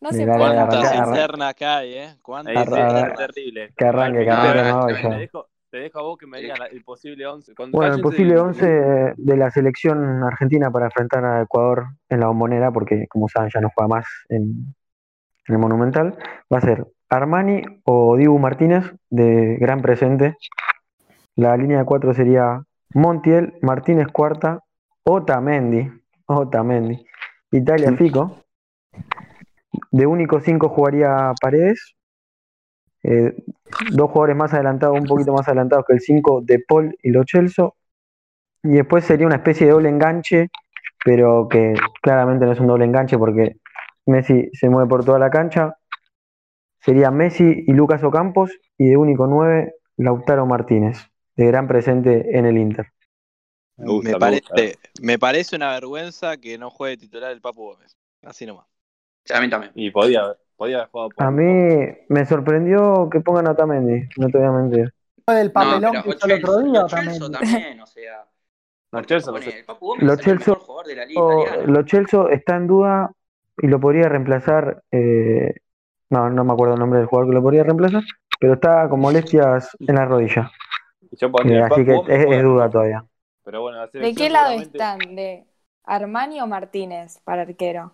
[0.00, 0.36] No se puede.
[0.66, 2.16] ¿Cuántas internas que hay, eh?
[2.22, 3.72] ¿Cuántas sí, Arra- es terrible.
[3.76, 6.82] Que arranque, que arranque, no, te dejo, te dejo a vos que me digas el
[6.82, 7.54] posible 11.
[7.54, 8.66] Con- Bueno, el posible y- 11
[9.16, 13.60] de la selección argentina para enfrentar a Ecuador en la bombonera, porque como saben ya
[13.60, 14.74] no juega más en,
[15.46, 16.18] en el Monumental,
[16.52, 20.36] va a ser Armani o Dibu Martínez de gran presente.
[21.36, 22.62] La línea de cuatro sería
[22.94, 24.60] Montiel, Martínez Cuarta,
[25.04, 25.90] Otamendi,
[26.26, 27.04] Otamendi.
[27.50, 28.38] Italia, Fico.
[29.90, 31.94] De único 5 jugaría Paredes.
[33.02, 33.34] Eh,
[33.90, 37.24] dos jugadores más adelantados, un poquito más adelantados que el 5 de Paul y Lo
[37.26, 37.76] Celso.
[38.62, 40.48] Y después sería una especie de doble enganche,
[41.04, 43.56] pero que claramente no es un doble enganche porque
[44.06, 45.76] Messi se mueve por toda la cancha.
[46.84, 50.98] Sería Messi y Lucas Ocampos y de único 9 Lautaro Martínez,
[51.36, 52.86] de gran presente en el Inter.
[53.76, 54.88] Me gusta, me, me parece, gusta.
[55.02, 57.96] me parece una vergüenza que no juegue titular el Papu Gómez.
[58.22, 58.66] Así nomás.
[59.24, 59.72] Sí, a mí también.
[59.74, 64.28] Y podía, podía haber jugado por A mí me sorprendió que pongan a Otamendi, no
[64.28, 64.92] te voy a mentir.
[65.26, 67.18] Del papelón no, que hizo el otro Chelsea- día también.
[67.20, 68.26] Chelsea o sea.
[69.06, 71.72] Chelsea el Lo es el Chelsea- mejor jugador de la liga O- italiana.
[71.72, 73.12] Lo Celso está en duda
[73.58, 74.82] y lo podría reemplazar.
[74.90, 75.54] eh,
[76.12, 78.02] no, no me acuerdo el nombre del jugador que lo podría reemplazar,
[78.38, 80.50] pero está con molestias en la rodilla.
[81.12, 83.04] Yo Eh, así que es, duda todavía.
[83.44, 84.98] Pero bueno, la ¿De qué lado seguramente- están?
[85.16, 85.44] ¿De
[85.84, 87.92] Armani o Martínez para arquero?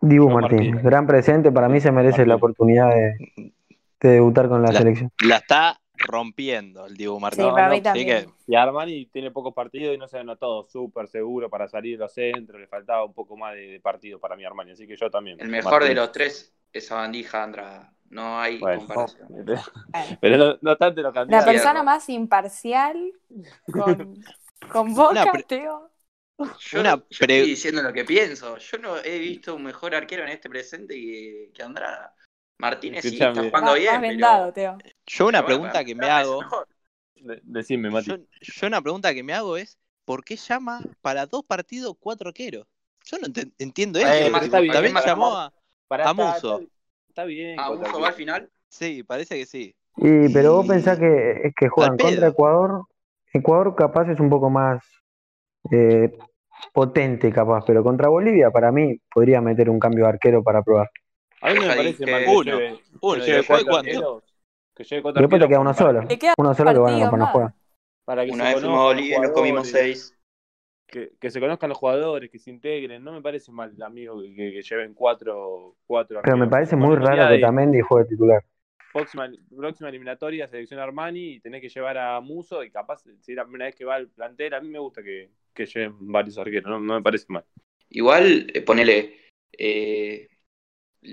[0.00, 0.84] Dibu Martínez, Martínez.
[0.84, 3.52] gran presente, para mí se merece la oportunidad de,
[4.00, 5.10] de debutar con la La- selección.
[5.26, 8.06] La está rompiendo el Dibu Sí, mí Así también.
[8.06, 12.04] que Y Armani tiene pocos partidos y no se notado súper seguro para salir de
[12.04, 12.60] los centros.
[12.60, 14.72] Le faltaba un poco más de, de partido para mi Armani.
[14.72, 15.40] Así que yo también.
[15.40, 17.92] El mejor de los tres, esa bandija, Andrada.
[18.10, 19.28] No hay Bueno, comparación.
[20.20, 23.12] Pero no, no tanto lo La persona más imparcial
[23.70, 24.24] con,
[24.70, 25.90] con Boca, Teo.
[26.38, 28.56] Yo, Una yo estoy diciendo lo que pienso.
[28.58, 32.14] Yo no he visto un mejor arquero en este presente que, que Andrada.
[32.58, 34.78] Martínez sí está jugando bien, pero- Teo.
[35.06, 36.40] yo una pero bueno, pregunta para que me hago.
[37.16, 38.06] De- Decime, Mati.
[38.10, 42.28] yo, yo una pregunta que me hago es, ¿por qué llama para dos partidos cuatro
[42.28, 42.66] arqueros?
[43.04, 43.26] Yo no
[43.58, 44.08] entiendo eso.
[44.08, 45.52] Eh, está bien, también más llamó a...
[45.88, 46.60] Pará, a está- Muso.
[46.60, 46.72] Está,
[47.08, 47.56] está bien.
[47.56, 48.50] Muso va al final.
[48.68, 49.74] Sí, parece que sí.
[49.96, 52.86] Y, pero vos pensás que, que juegan contra Ecuador.
[53.32, 54.82] Ecuador capaz es un poco más
[55.70, 56.16] eh,
[56.72, 60.90] potente, capaz, pero contra Bolivia, para mí, podría meter un cambio de arquero para probar.
[61.44, 64.24] A mí no me parece mal que Uno, lleve, uno, que lleve después cuatro
[64.74, 66.08] que lleve cuatro después te queda uno solo.
[66.08, 67.10] Queda Uno solo que bueno,
[68.06, 69.98] para no que Una se vez fuimos a conozcan Bolivia y los nos comimos jugadores,
[69.98, 70.18] seis.
[70.86, 73.04] Que, que se conozcan los jugadores, que se integren.
[73.04, 76.96] No me parece mal, amigo, que, que- que lleven cuatro, cuatro Pero me parece muy
[76.96, 78.42] raro que de Tamendi juegue titular.
[78.90, 83.36] Próxima, próxima eliminatoria, selección Armani, y tenés que llevar a Muso, y capaz, si es
[83.36, 86.38] la primera vez que va al plantel, a mí me gusta que, que lleven varios
[86.38, 87.44] arqueros, no, no me parece mal.
[87.90, 89.18] Igual, eh, ponele,
[89.52, 90.28] eh,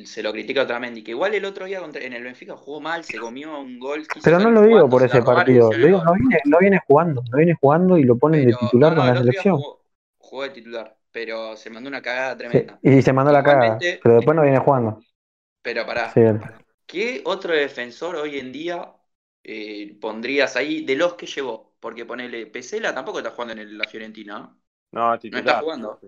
[0.05, 2.79] se lo critica otra Mendy, que igual el otro día contra- en el Benfica jugó
[2.79, 4.05] mal, se comió un gol.
[4.23, 5.71] Pero no lo digo jugando, por se ese partido.
[5.71, 7.23] Lo digo, no viene, no viene jugando.
[7.29, 9.57] No viene jugando y lo ponen de titular no, con no, la selección.
[9.57, 9.85] Jugó,
[10.17, 12.79] jugó de titular, pero se mandó una cagada Sí, tremenda.
[12.81, 13.77] y se mandó la cagada.
[13.79, 14.99] Pero después no viene jugando.
[15.61, 16.21] Pero pará, Sí.
[16.85, 18.93] ¿qué otro defensor hoy en día
[19.43, 21.75] eh, pondrías ahí de los que llevó?
[21.79, 24.61] Porque ponele, Pesela tampoco está jugando en el- la Fiorentina, ¿no?
[24.91, 25.41] No, titular.
[25.41, 25.99] está jugando.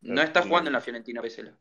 [0.00, 1.56] No está jugando en la Fiorentina Pesela.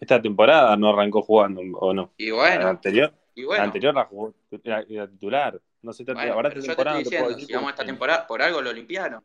[0.00, 2.12] Esta temporada no arrancó jugando, ¿o no?
[2.18, 5.60] Y la bueno, anterior, y la anterior la jugó, era, era titular.
[5.82, 7.70] No sé, Bueno, ahora pero esta yo te estoy te diciendo, decir si vamos a
[7.72, 9.24] esta temporada, por algo lo limpiaron.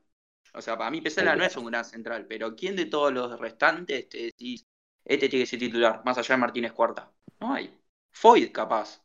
[0.54, 3.40] O sea, para mí Pesela no es un gran central, pero ¿quién de todos los
[3.40, 4.66] restantes te decís,
[5.06, 7.12] este tiene que ser titular, más allá de Martínez Cuarta?
[7.40, 7.78] No hay.
[8.12, 9.04] Foyt capaz,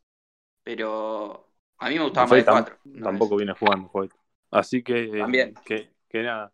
[0.63, 2.79] pero a mí me gustaba más de cuatro.
[3.03, 4.13] Tampoco viene jugando, Foyt.
[4.51, 5.55] Así que, eh, También.
[5.65, 6.53] que, que nada.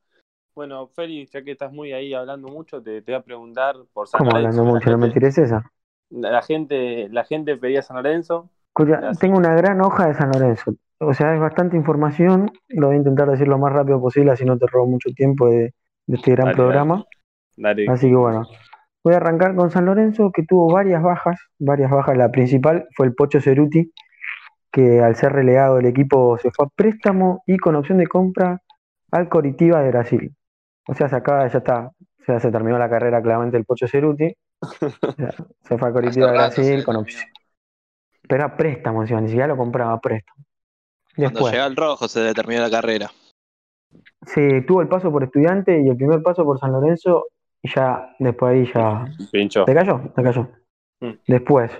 [0.54, 4.08] Bueno, Félix, ya que estás muy ahí hablando mucho, te, te voy a preguntar por
[4.08, 4.60] San ¿Cómo Lorenzo.
[4.60, 4.90] hablando mucho?
[4.90, 5.72] La No me tires esa.
[6.10, 8.50] la gente, la gente pedía San Lorenzo.
[8.68, 10.74] Escucha, tengo una gran hoja de San Lorenzo.
[10.98, 12.50] O sea, es bastante información.
[12.68, 15.48] Lo voy a intentar decir lo más rápido posible, así no te robo mucho tiempo
[15.48, 15.74] de,
[16.06, 17.04] de este gran Dale, programa.
[17.56, 17.86] Dale.
[17.88, 18.46] Así que bueno,
[19.04, 22.16] voy a arrancar con San Lorenzo, que tuvo varias bajas, varias bajas.
[22.16, 23.92] La principal fue el Pocho Ceruti,
[24.72, 28.62] que al ser relegado el equipo se fue a préstamo y con opción de compra
[29.10, 30.36] al Coritiba de Brasil.
[30.90, 33.86] O sea, se acaba, ya está, o sea, se terminó la carrera claramente el Pocho
[33.86, 34.34] Ceruti.
[34.60, 37.22] O sea, se fue a Coritiba de Brasil con opción.
[38.28, 40.44] Pero a préstamo, encima, ni siquiera lo compraba a préstamo.
[41.14, 43.08] Cuando Después, llega el rojo se determinó la carrera.
[44.26, 47.26] sí, tuvo el paso por estudiante y el primer paso por San Lorenzo,
[47.62, 49.64] y ya después ahí ya Pincho.
[49.64, 50.00] ¿Te cayó?
[50.14, 50.48] Te cayó.
[51.00, 51.12] Mm.
[51.28, 51.70] Después,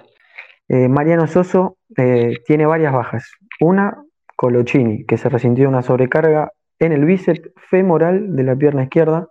[0.68, 3.28] eh, Mariano Soso eh, tiene varias bajas.
[3.60, 4.04] Una,
[4.36, 9.28] Colochini, que se resintió una sobrecarga en el bíceps femoral de la pierna izquierda.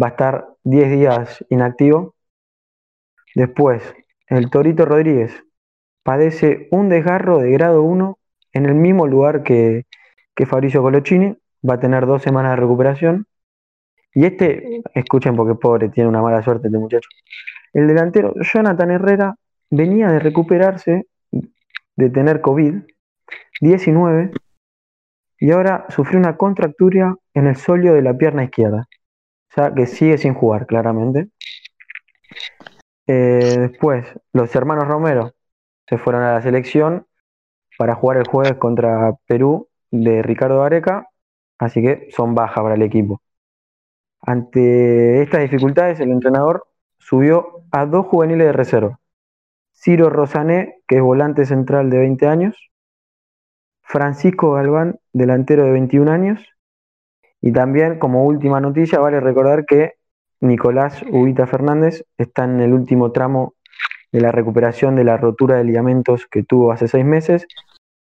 [0.00, 2.14] Va a estar 10 días inactivo.
[3.34, 3.82] Después,
[4.28, 5.44] el Torito Rodríguez
[6.02, 8.18] padece un desgarro de grado 1
[8.54, 9.84] en el mismo lugar que,
[10.34, 11.36] que Fabricio Colochini.
[11.68, 13.26] Va a tener dos semanas de recuperación.
[14.14, 17.08] Y este, escuchen porque pobre, tiene una mala suerte este muchacho.
[17.72, 19.36] El delantero Jonathan Herrera
[19.70, 21.06] venía de recuperarse
[21.96, 24.32] de tener COVID-19
[25.42, 28.86] y ahora sufrió una contractura en el solio de la pierna izquierda.
[29.50, 31.30] O sea que sigue sin jugar, claramente.
[33.08, 35.32] Eh, después, los hermanos Romero
[35.88, 37.08] se fueron a la selección
[37.76, 41.08] para jugar el jueves contra Perú de Ricardo Areca,
[41.58, 43.20] así que son bajas para el equipo.
[44.20, 46.68] Ante estas dificultades, el entrenador
[46.98, 49.00] subió a dos juveniles de reserva.
[49.72, 52.71] Ciro Rosané, que es volante central de 20 años,
[53.92, 56.40] Francisco Galván, delantero de 21 años,
[57.42, 59.92] y también como última noticia vale recordar que
[60.40, 63.52] Nicolás Ubita Fernández está en el último tramo
[64.10, 67.46] de la recuperación de la rotura de ligamentos que tuvo hace seis meses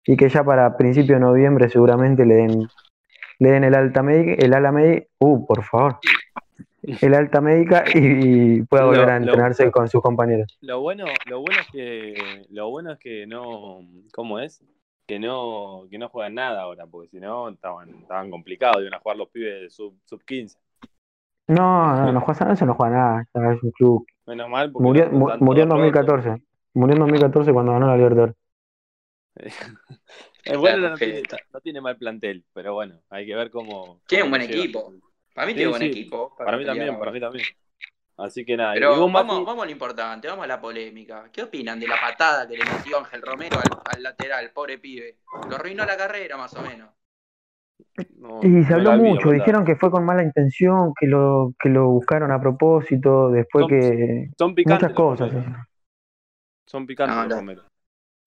[0.05, 2.67] y que ya para principio de noviembre seguramente le den,
[3.39, 5.97] le den el alta médica, el ala médica, uh, por favor,
[6.83, 10.57] el alta médica y, y pueda volver a lo- entrenarse con sus compañeros.
[10.61, 13.79] Lo bueno, lo bueno es que, lo bueno es que no,
[14.13, 14.63] ¿cómo es?
[15.07, 18.99] Que no, que no juegan nada ahora, porque si no estaban, estaban complicados, iban a
[18.99, 20.57] jugar los pibes de sub, sub 15.
[21.47, 24.05] No, no, no juega Lorenzo, no juega nada, ya es un club.
[24.25, 26.05] Menos mal porque Murió, no mu- murió en todos rotos.
[26.05, 26.43] 2014,
[26.73, 28.35] murió en 2014 cuando ganó la Libertadores.
[30.45, 31.37] El bueno Claro, no tiene, perfecto.
[31.53, 34.01] no tiene mal plantel, pero bueno, hay que ver cómo.
[34.07, 34.93] Tiene cómo un buen equipo.
[35.33, 35.89] Para mí Sí, tiene buen sí.
[35.89, 36.35] equipo.
[36.37, 37.45] Para mí también, para mí también.
[38.17, 38.73] Así que nada.
[38.73, 41.29] Pero vos, vamos, Mati, vamos a lo importante, vamos a la polémica.
[41.31, 45.17] ¿Qué opinan de la patada que le metió Ángel Romero al, al lateral, pobre pibe?
[45.49, 46.89] Lo arruinó la carrera, más o menos.
[48.19, 51.87] no- Y se habló mucho, dijeron que fue con mala intención, que lo, que lo
[51.87, 54.29] buscaron a propósito, después Son- que...
[54.37, 54.81] Son picantes.
[54.89, 55.33] Muchas cosas.
[55.33, 55.43] los.
[56.67, 57.37] Son picantes No, los.
[57.39, 57.63] Romero.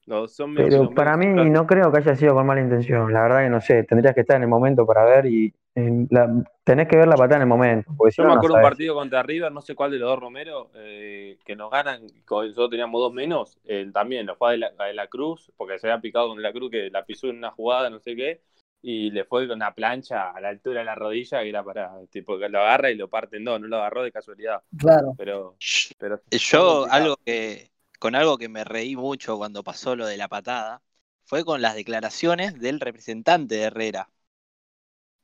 [0.06, 3.12] Los- son medio- Pero son para mí no creo que haya sido con mala intención,
[3.12, 6.06] la verdad que no sé, tendrías que estar en el momento para ver y en
[6.10, 8.60] la- tenés que ver la patada en el momento, Yo no, me no acuerdo un
[8.60, 12.46] partido contra River, no sé cuál de los dos Romero, eh, que nos ganan, con-
[12.46, 15.78] nosotros teníamos dos menos, él también lo fue a de la, de la Cruz, porque
[15.78, 18.14] se había picado con de la Cruz, que la pisó en una jugada, no sé
[18.14, 18.42] qué,
[18.82, 21.92] y le fue con una plancha a la altura de la rodilla, que era para,
[22.10, 25.16] tipo, que lo agarra y lo parte en dos, no lo agarró de casualidad, Claro.
[25.16, 25.58] pero...
[25.98, 26.90] pero Yo, complicado.
[26.90, 30.82] algo que, con algo que me reí mucho cuando pasó lo de la patada,
[31.24, 34.10] fue con las declaraciones del representante de Herrera,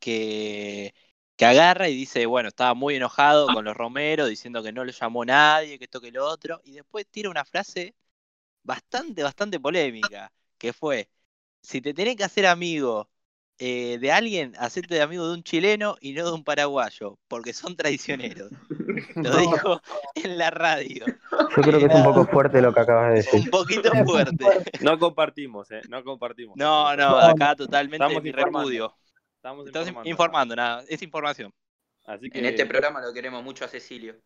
[0.00, 0.94] que,
[1.36, 4.92] que agarra y dice, bueno, estaba muy enojado con los Romero, diciendo que no lo
[4.92, 7.94] llamó nadie, que esto que lo otro, y después tira una frase
[8.62, 11.08] bastante, bastante polémica, que fue,
[11.62, 13.08] si te tenés que hacer amigo
[13.58, 17.52] eh, de alguien, hacete de amigo de un chileno y no de un paraguayo, porque
[17.52, 18.50] son traicioneros.
[19.16, 19.82] Lo dijo
[20.14, 21.04] en la radio.
[21.06, 23.40] Yo creo que es un poco fuerte lo que acabas de decir.
[23.40, 24.46] Un poquito fuerte.
[24.80, 26.56] No compartimos, eh, no compartimos.
[26.56, 28.94] No, no, acá totalmente Estamos mi repudio.
[29.40, 30.10] Estamos Estás informando.
[30.10, 31.50] informando, nada, es información.
[32.04, 34.16] Así que, En este programa lo queremos mucho a Cecilio,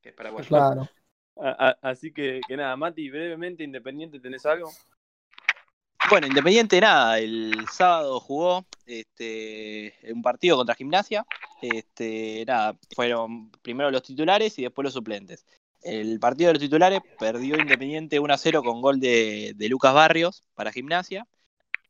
[0.00, 0.46] que es paraguayo.
[0.46, 0.88] Claro.
[1.36, 4.70] a- a- así que, que nada, Mati, brevemente, Independiente, ¿tenés algo?
[6.08, 11.26] Bueno, Independiente nada, el sábado jugó este, un partido contra Gimnasia.
[11.60, 15.44] Este, nada, fueron primero los titulares y después los suplentes.
[15.82, 19.92] El partido de los titulares perdió Independiente 1 a 0 con gol de, de Lucas
[19.94, 21.26] Barrios para Gimnasia.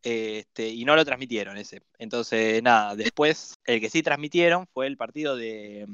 [0.05, 1.80] Este, y no lo transmitieron ese.
[1.98, 5.86] Entonces, nada, después el que sí transmitieron fue el partido de,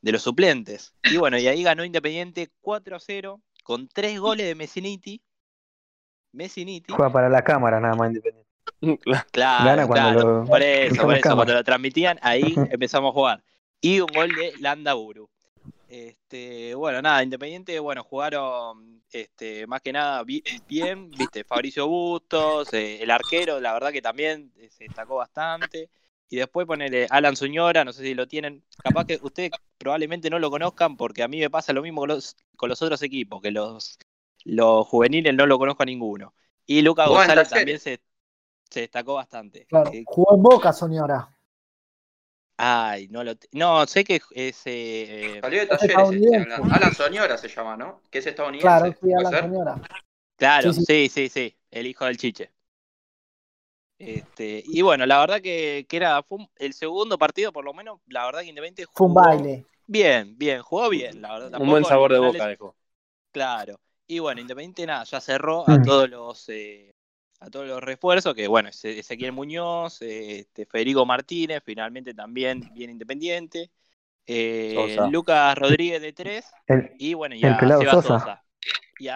[0.00, 0.94] de los suplentes.
[1.02, 5.20] Y bueno, y ahí ganó Independiente 4 a 0 con tres goles de Messiniti.
[6.32, 6.92] Messiniti.
[6.92, 8.48] Juega para la cámara nada más independiente.
[9.32, 10.40] Claro, Gana cuando claro.
[10.42, 13.44] lo- por eso, por eso, cuando lo transmitían, ahí empezamos a jugar.
[13.80, 15.28] Y un gol de Landaburu.
[15.92, 22.72] Este, bueno, nada, Independiente, bueno, jugaron este, más que nada bi- bien, viste, Fabricio Bustos,
[22.72, 25.90] eh, el arquero, la verdad que también eh, se destacó bastante.
[26.30, 30.38] Y después ponerle Alan Zuñora, no sé si lo tienen, capaz que ustedes probablemente no
[30.38, 33.42] lo conozcan porque a mí me pasa lo mismo con los, con los otros equipos,
[33.42, 33.98] que los,
[34.44, 36.32] los juveniles no lo conozco a ninguno.
[36.64, 38.00] Y Lucas González también se,
[38.70, 39.66] se destacó bastante.
[39.66, 39.90] Claro.
[39.92, 41.31] Eh, Jugó en Boca, Soñora.
[42.64, 43.32] Ay, no lo.
[43.50, 44.62] No, sé que es.
[44.66, 46.72] eh, Salió de Es talleres, hablando.
[46.72, 48.00] Alan Soñora se llama, ¿no?
[48.08, 48.68] Que es estadounidense.
[48.68, 49.40] Claro, sí, ¿puede a la ser?
[49.40, 49.80] Soñora.
[50.36, 52.52] claro, sí, sí, sí, sí, el hijo del chiche.
[53.98, 57.74] Este, y bueno, la verdad que, que era fue un- el segundo partido, por lo
[57.74, 59.64] menos, la verdad que Independiente Fue un jugó baile.
[59.88, 61.60] Bien, bien, jugó bien, la verdad.
[61.60, 62.76] Un buen sabor de boca dejó.
[63.32, 63.80] Claro.
[64.06, 65.82] Y bueno, Independiente nada, ya cerró a Mm.
[65.84, 66.92] todos los eh,
[67.42, 72.90] a todos los refuerzos, que bueno, Eze- Ezequiel Muñoz, este, Federico Martínez, finalmente también bien
[72.90, 73.70] Independiente.
[74.26, 74.96] eh.
[75.10, 76.44] Lucas Rodríguez de tres
[76.98, 78.42] y bueno, ya El pelado Seba Sosa.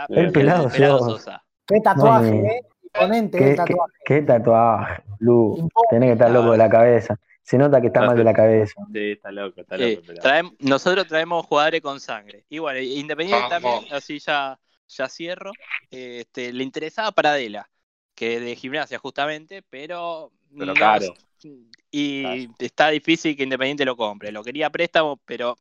[0.08, 1.44] El pelado Sosa.
[1.66, 2.60] Qué tatuaje, No, ¿eh?
[2.82, 3.92] Imponente ¿Qué, tatuaje.
[4.04, 5.68] qué tatuaje, Lu.
[5.90, 7.16] Tenés que estar loco de la cabeza.
[7.42, 8.72] Se nota que está mal de la cabeza.
[8.92, 10.02] Sí, está loco, está loco.
[10.60, 12.44] nosotros traemos jugadores con sangre.
[12.48, 13.72] Y bueno, Independiente Vamos.
[13.74, 14.58] también, así ya,
[14.88, 15.52] ya cierro.
[15.90, 17.68] Este, le interesaba Paradela,
[18.16, 21.14] que de gimnasia justamente, pero, Pero no, caro.
[21.90, 24.32] y está difícil que Independiente lo compre.
[24.32, 25.56] Lo quería préstamo, pero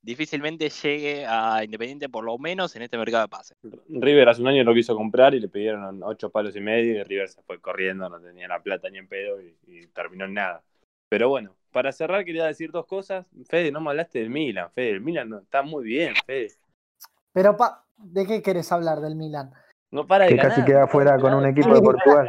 [0.00, 3.58] difícilmente llegue a Independiente por lo menos en este mercado de pases.
[3.88, 7.02] River hace un año lo quiso comprar y le pidieron ocho palos y medio y
[7.02, 10.34] River se fue corriendo, no tenía la plata ni en pedo y, y terminó en
[10.34, 10.62] nada.
[11.10, 13.26] Pero bueno, para cerrar quería decir dos cosas.
[13.48, 16.52] Fede, no me hablaste del Milan, Fede, el Milan no, está muy bien, Fede.
[17.32, 19.52] Pero, pa, ¿de qué querés hablar del Milan?
[19.90, 22.28] No para de Que ganar, casi queda fuera con un equipo de Portugal.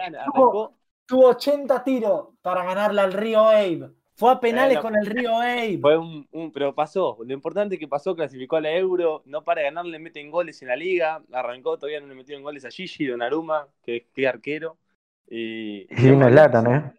[1.05, 3.89] Tuvo 80 tiros para ganarle al Río Abe.
[4.15, 5.79] Fue a penales con el Río Abe.
[5.81, 7.17] Fue un, un- pero pasó.
[7.25, 10.29] Lo importante es que pasó, clasificó a la Euro, no para de ganar, le meten
[10.29, 14.27] goles en la liga, arrancó, todavía no le metieron goles a Gigi, Donnarumma, que que
[14.27, 14.77] arquero.
[15.27, 16.93] Y, Y es Latan, ¿eh?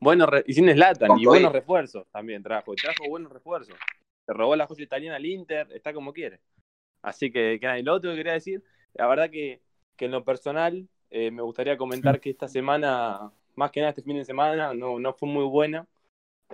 [0.00, 3.76] Bueno, re- y sin Slatan, y buenos refuerzos también trajo, trajo buenos refuerzos.
[4.26, 6.40] Se robó la joya italiana al Inter, está como quiere.
[7.02, 8.62] Así que, que nada, y lo otro que quería decir,
[8.94, 9.60] la verdad que,
[9.96, 14.02] que en lo personal eh, me gustaría comentar que esta semana, más que nada este
[14.02, 15.86] fin de semana, no, no fue muy buena.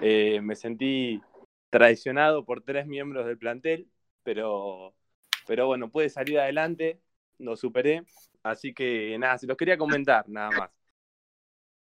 [0.00, 1.20] Eh, me sentí
[1.70, 3.88] traicionado por tres miembros del plantel,
[4.22, 4.94] pero,
[5.46, 7.00] pero bueno, pude salir adelante,
[7.38, 8.04] lo superé.
[8.42, 10.70] Así que nada, se los quería comentar, nada más.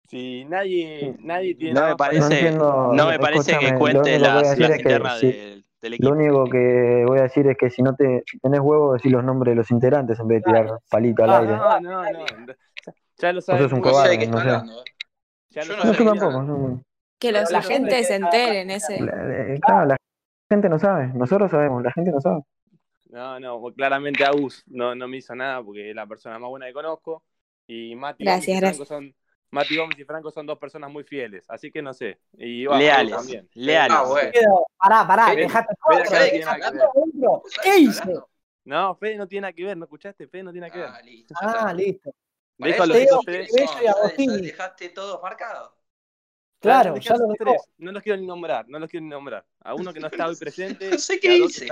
[0.09, 4.19] Si nadie, nadie tiene No me parece, no me parece que lo cuente único que
[4.19, 6.09] voy a las, las que internas si- del, del equipo.
[6.11, 9.13] Lo único que voy a decir es que si no te si tenés huevo, decir
[9.13, 11.53] los nombres de los integrantes en vez de tirar palito al Ah, aire.
[11.53, 12.25] No, no, no.
[13.19, 13.73] Ya lo sos sabes.
[13.73, 14.49] un No sé cobarde, no sé.
[14.51, 14.81] hablando.
[14.81, 14.85] eh.
[15.51, 16.43] Ya Yo lo no yo tampoco.
[16.43, 16.83] no.
[17.19, 19.01] Que los la gente se enteren ese.
[19.01, 19.97] La- eh, claro, la
[20.51, 21.07] gente no sabe.
[21.15, 22.43] Nosotros sabemos, la gente no sabe.
[23.11, 26.67] No, no, claramente Agus no, no me hizo nada porque es la persona más buena
[26.67, 27.23] que conozco.
[27.67, 29.15] Y Mati Gracias, y son.
[29.51, 32.19] Mati Gómez y Franco son dos personas muy fieles, así que no sé.
[32.37, 33.49] Y Leales, también.
[33.55, 33.97] leales.
[33.99, 34.33] Ah, bueno.
[34.77, 35.75] Pará, pará, Fede- dejate
[36.09, 36.45] Fede
[37.15, 37.43] no.
[37.63, 38.03] ¿Qué hice?
[38.65, 40.27] No, Fede no tiene nada que ver, ¿no escuchaste?
[40.27, 40.89] Fede no tiene nada que ver.
[40.93, 41.35] Ah, listo.
[41.41, 42.11] Ah, listo.
[42.59, 43.51] Los que tres.
[44.19, 45.77] Y ya dejaste todo marcado.
[46.61, 47.63] Claro, ya los tres.
[47.79, 49.45] No los quiero ni nombrar, no los quiero ni nombrar.
[49.61, 50.91] A uno que no está hoy presente.
[50.91, 51.69] No sé qué hice.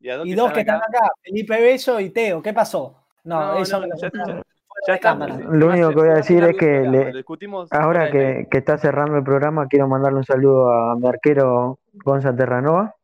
[0.00, 1.10] y a dos que están acá.
[1.22, 2.42] Felipe Bello y Teo.
[2.42, 3.04] ¿Qué pasó?
[3.24, 4.42] No, No, eso no, me lo
[4.86, 5.14] ya- está.
[5.14, 9.16] Lo único que voy a decir es que le- discutimos Ahora que, que está cerrando
[9.16, 12.94] el programa, quiero mandarle un saludo a mi arquero Gonza Terranova,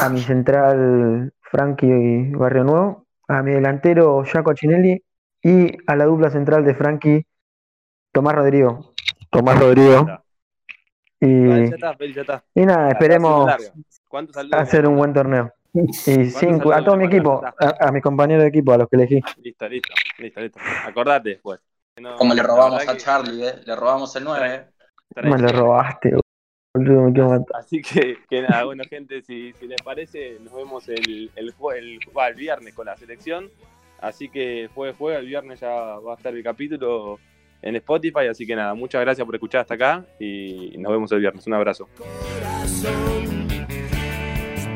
[0.00, 5.02] a mi central Frankie Barrio Nuevo, a mi delantero Jaco Chinelli
[5.42, 7.26] y a la dupla central de Frankie
[8.12, 8.92] Tomás Rodrigo.
[9.30, 10.06] Tomás Rodrigo.
[11.20, 12.44] Y, Vale, ya está, Feli, ya está.
[12.54, 13.50] y nada, esperemos
[14.52, 15.52] hacer un buen torneo.
[16.06, 18.96] Y saludos a todo mi equipo, a, a mi compañero de equipo, a los que
[18.96, 19.20] elegí.
[19.42, 20.58] Listo, listo, listo, listo.
[20.86, 21.60] Acordate después.
[22.00, 23.54] No, Como le robamos a que- Charlie, ¿eh?
[23.66, 24.66] Le robamos el 9.
[25.14, 26.12] trae- Me lo robaste,
[26.74, 27.60] boludo, me quiero matar.
[27.60, 31.98] Así que, que nada, bueno, gente, si, si les parece, nos vemos el, el, el,
[32.28, 33.50] el viernes con la selección.
[34.00, 37.18] Así que juegue, juega, el viernes ya va a estar el capítulo
[37.62, 38.28] en Spotify.
[38.30, 41.44] Así que nada, muchas gracias por escuchar hasta acá y nos vemos el viernes.
[41.48, 41.88] Un abrazo.
[41.98, 43.47] corazón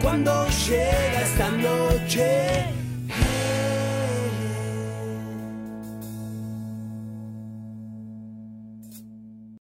[0.02, 2.66] cuando llega esta noche.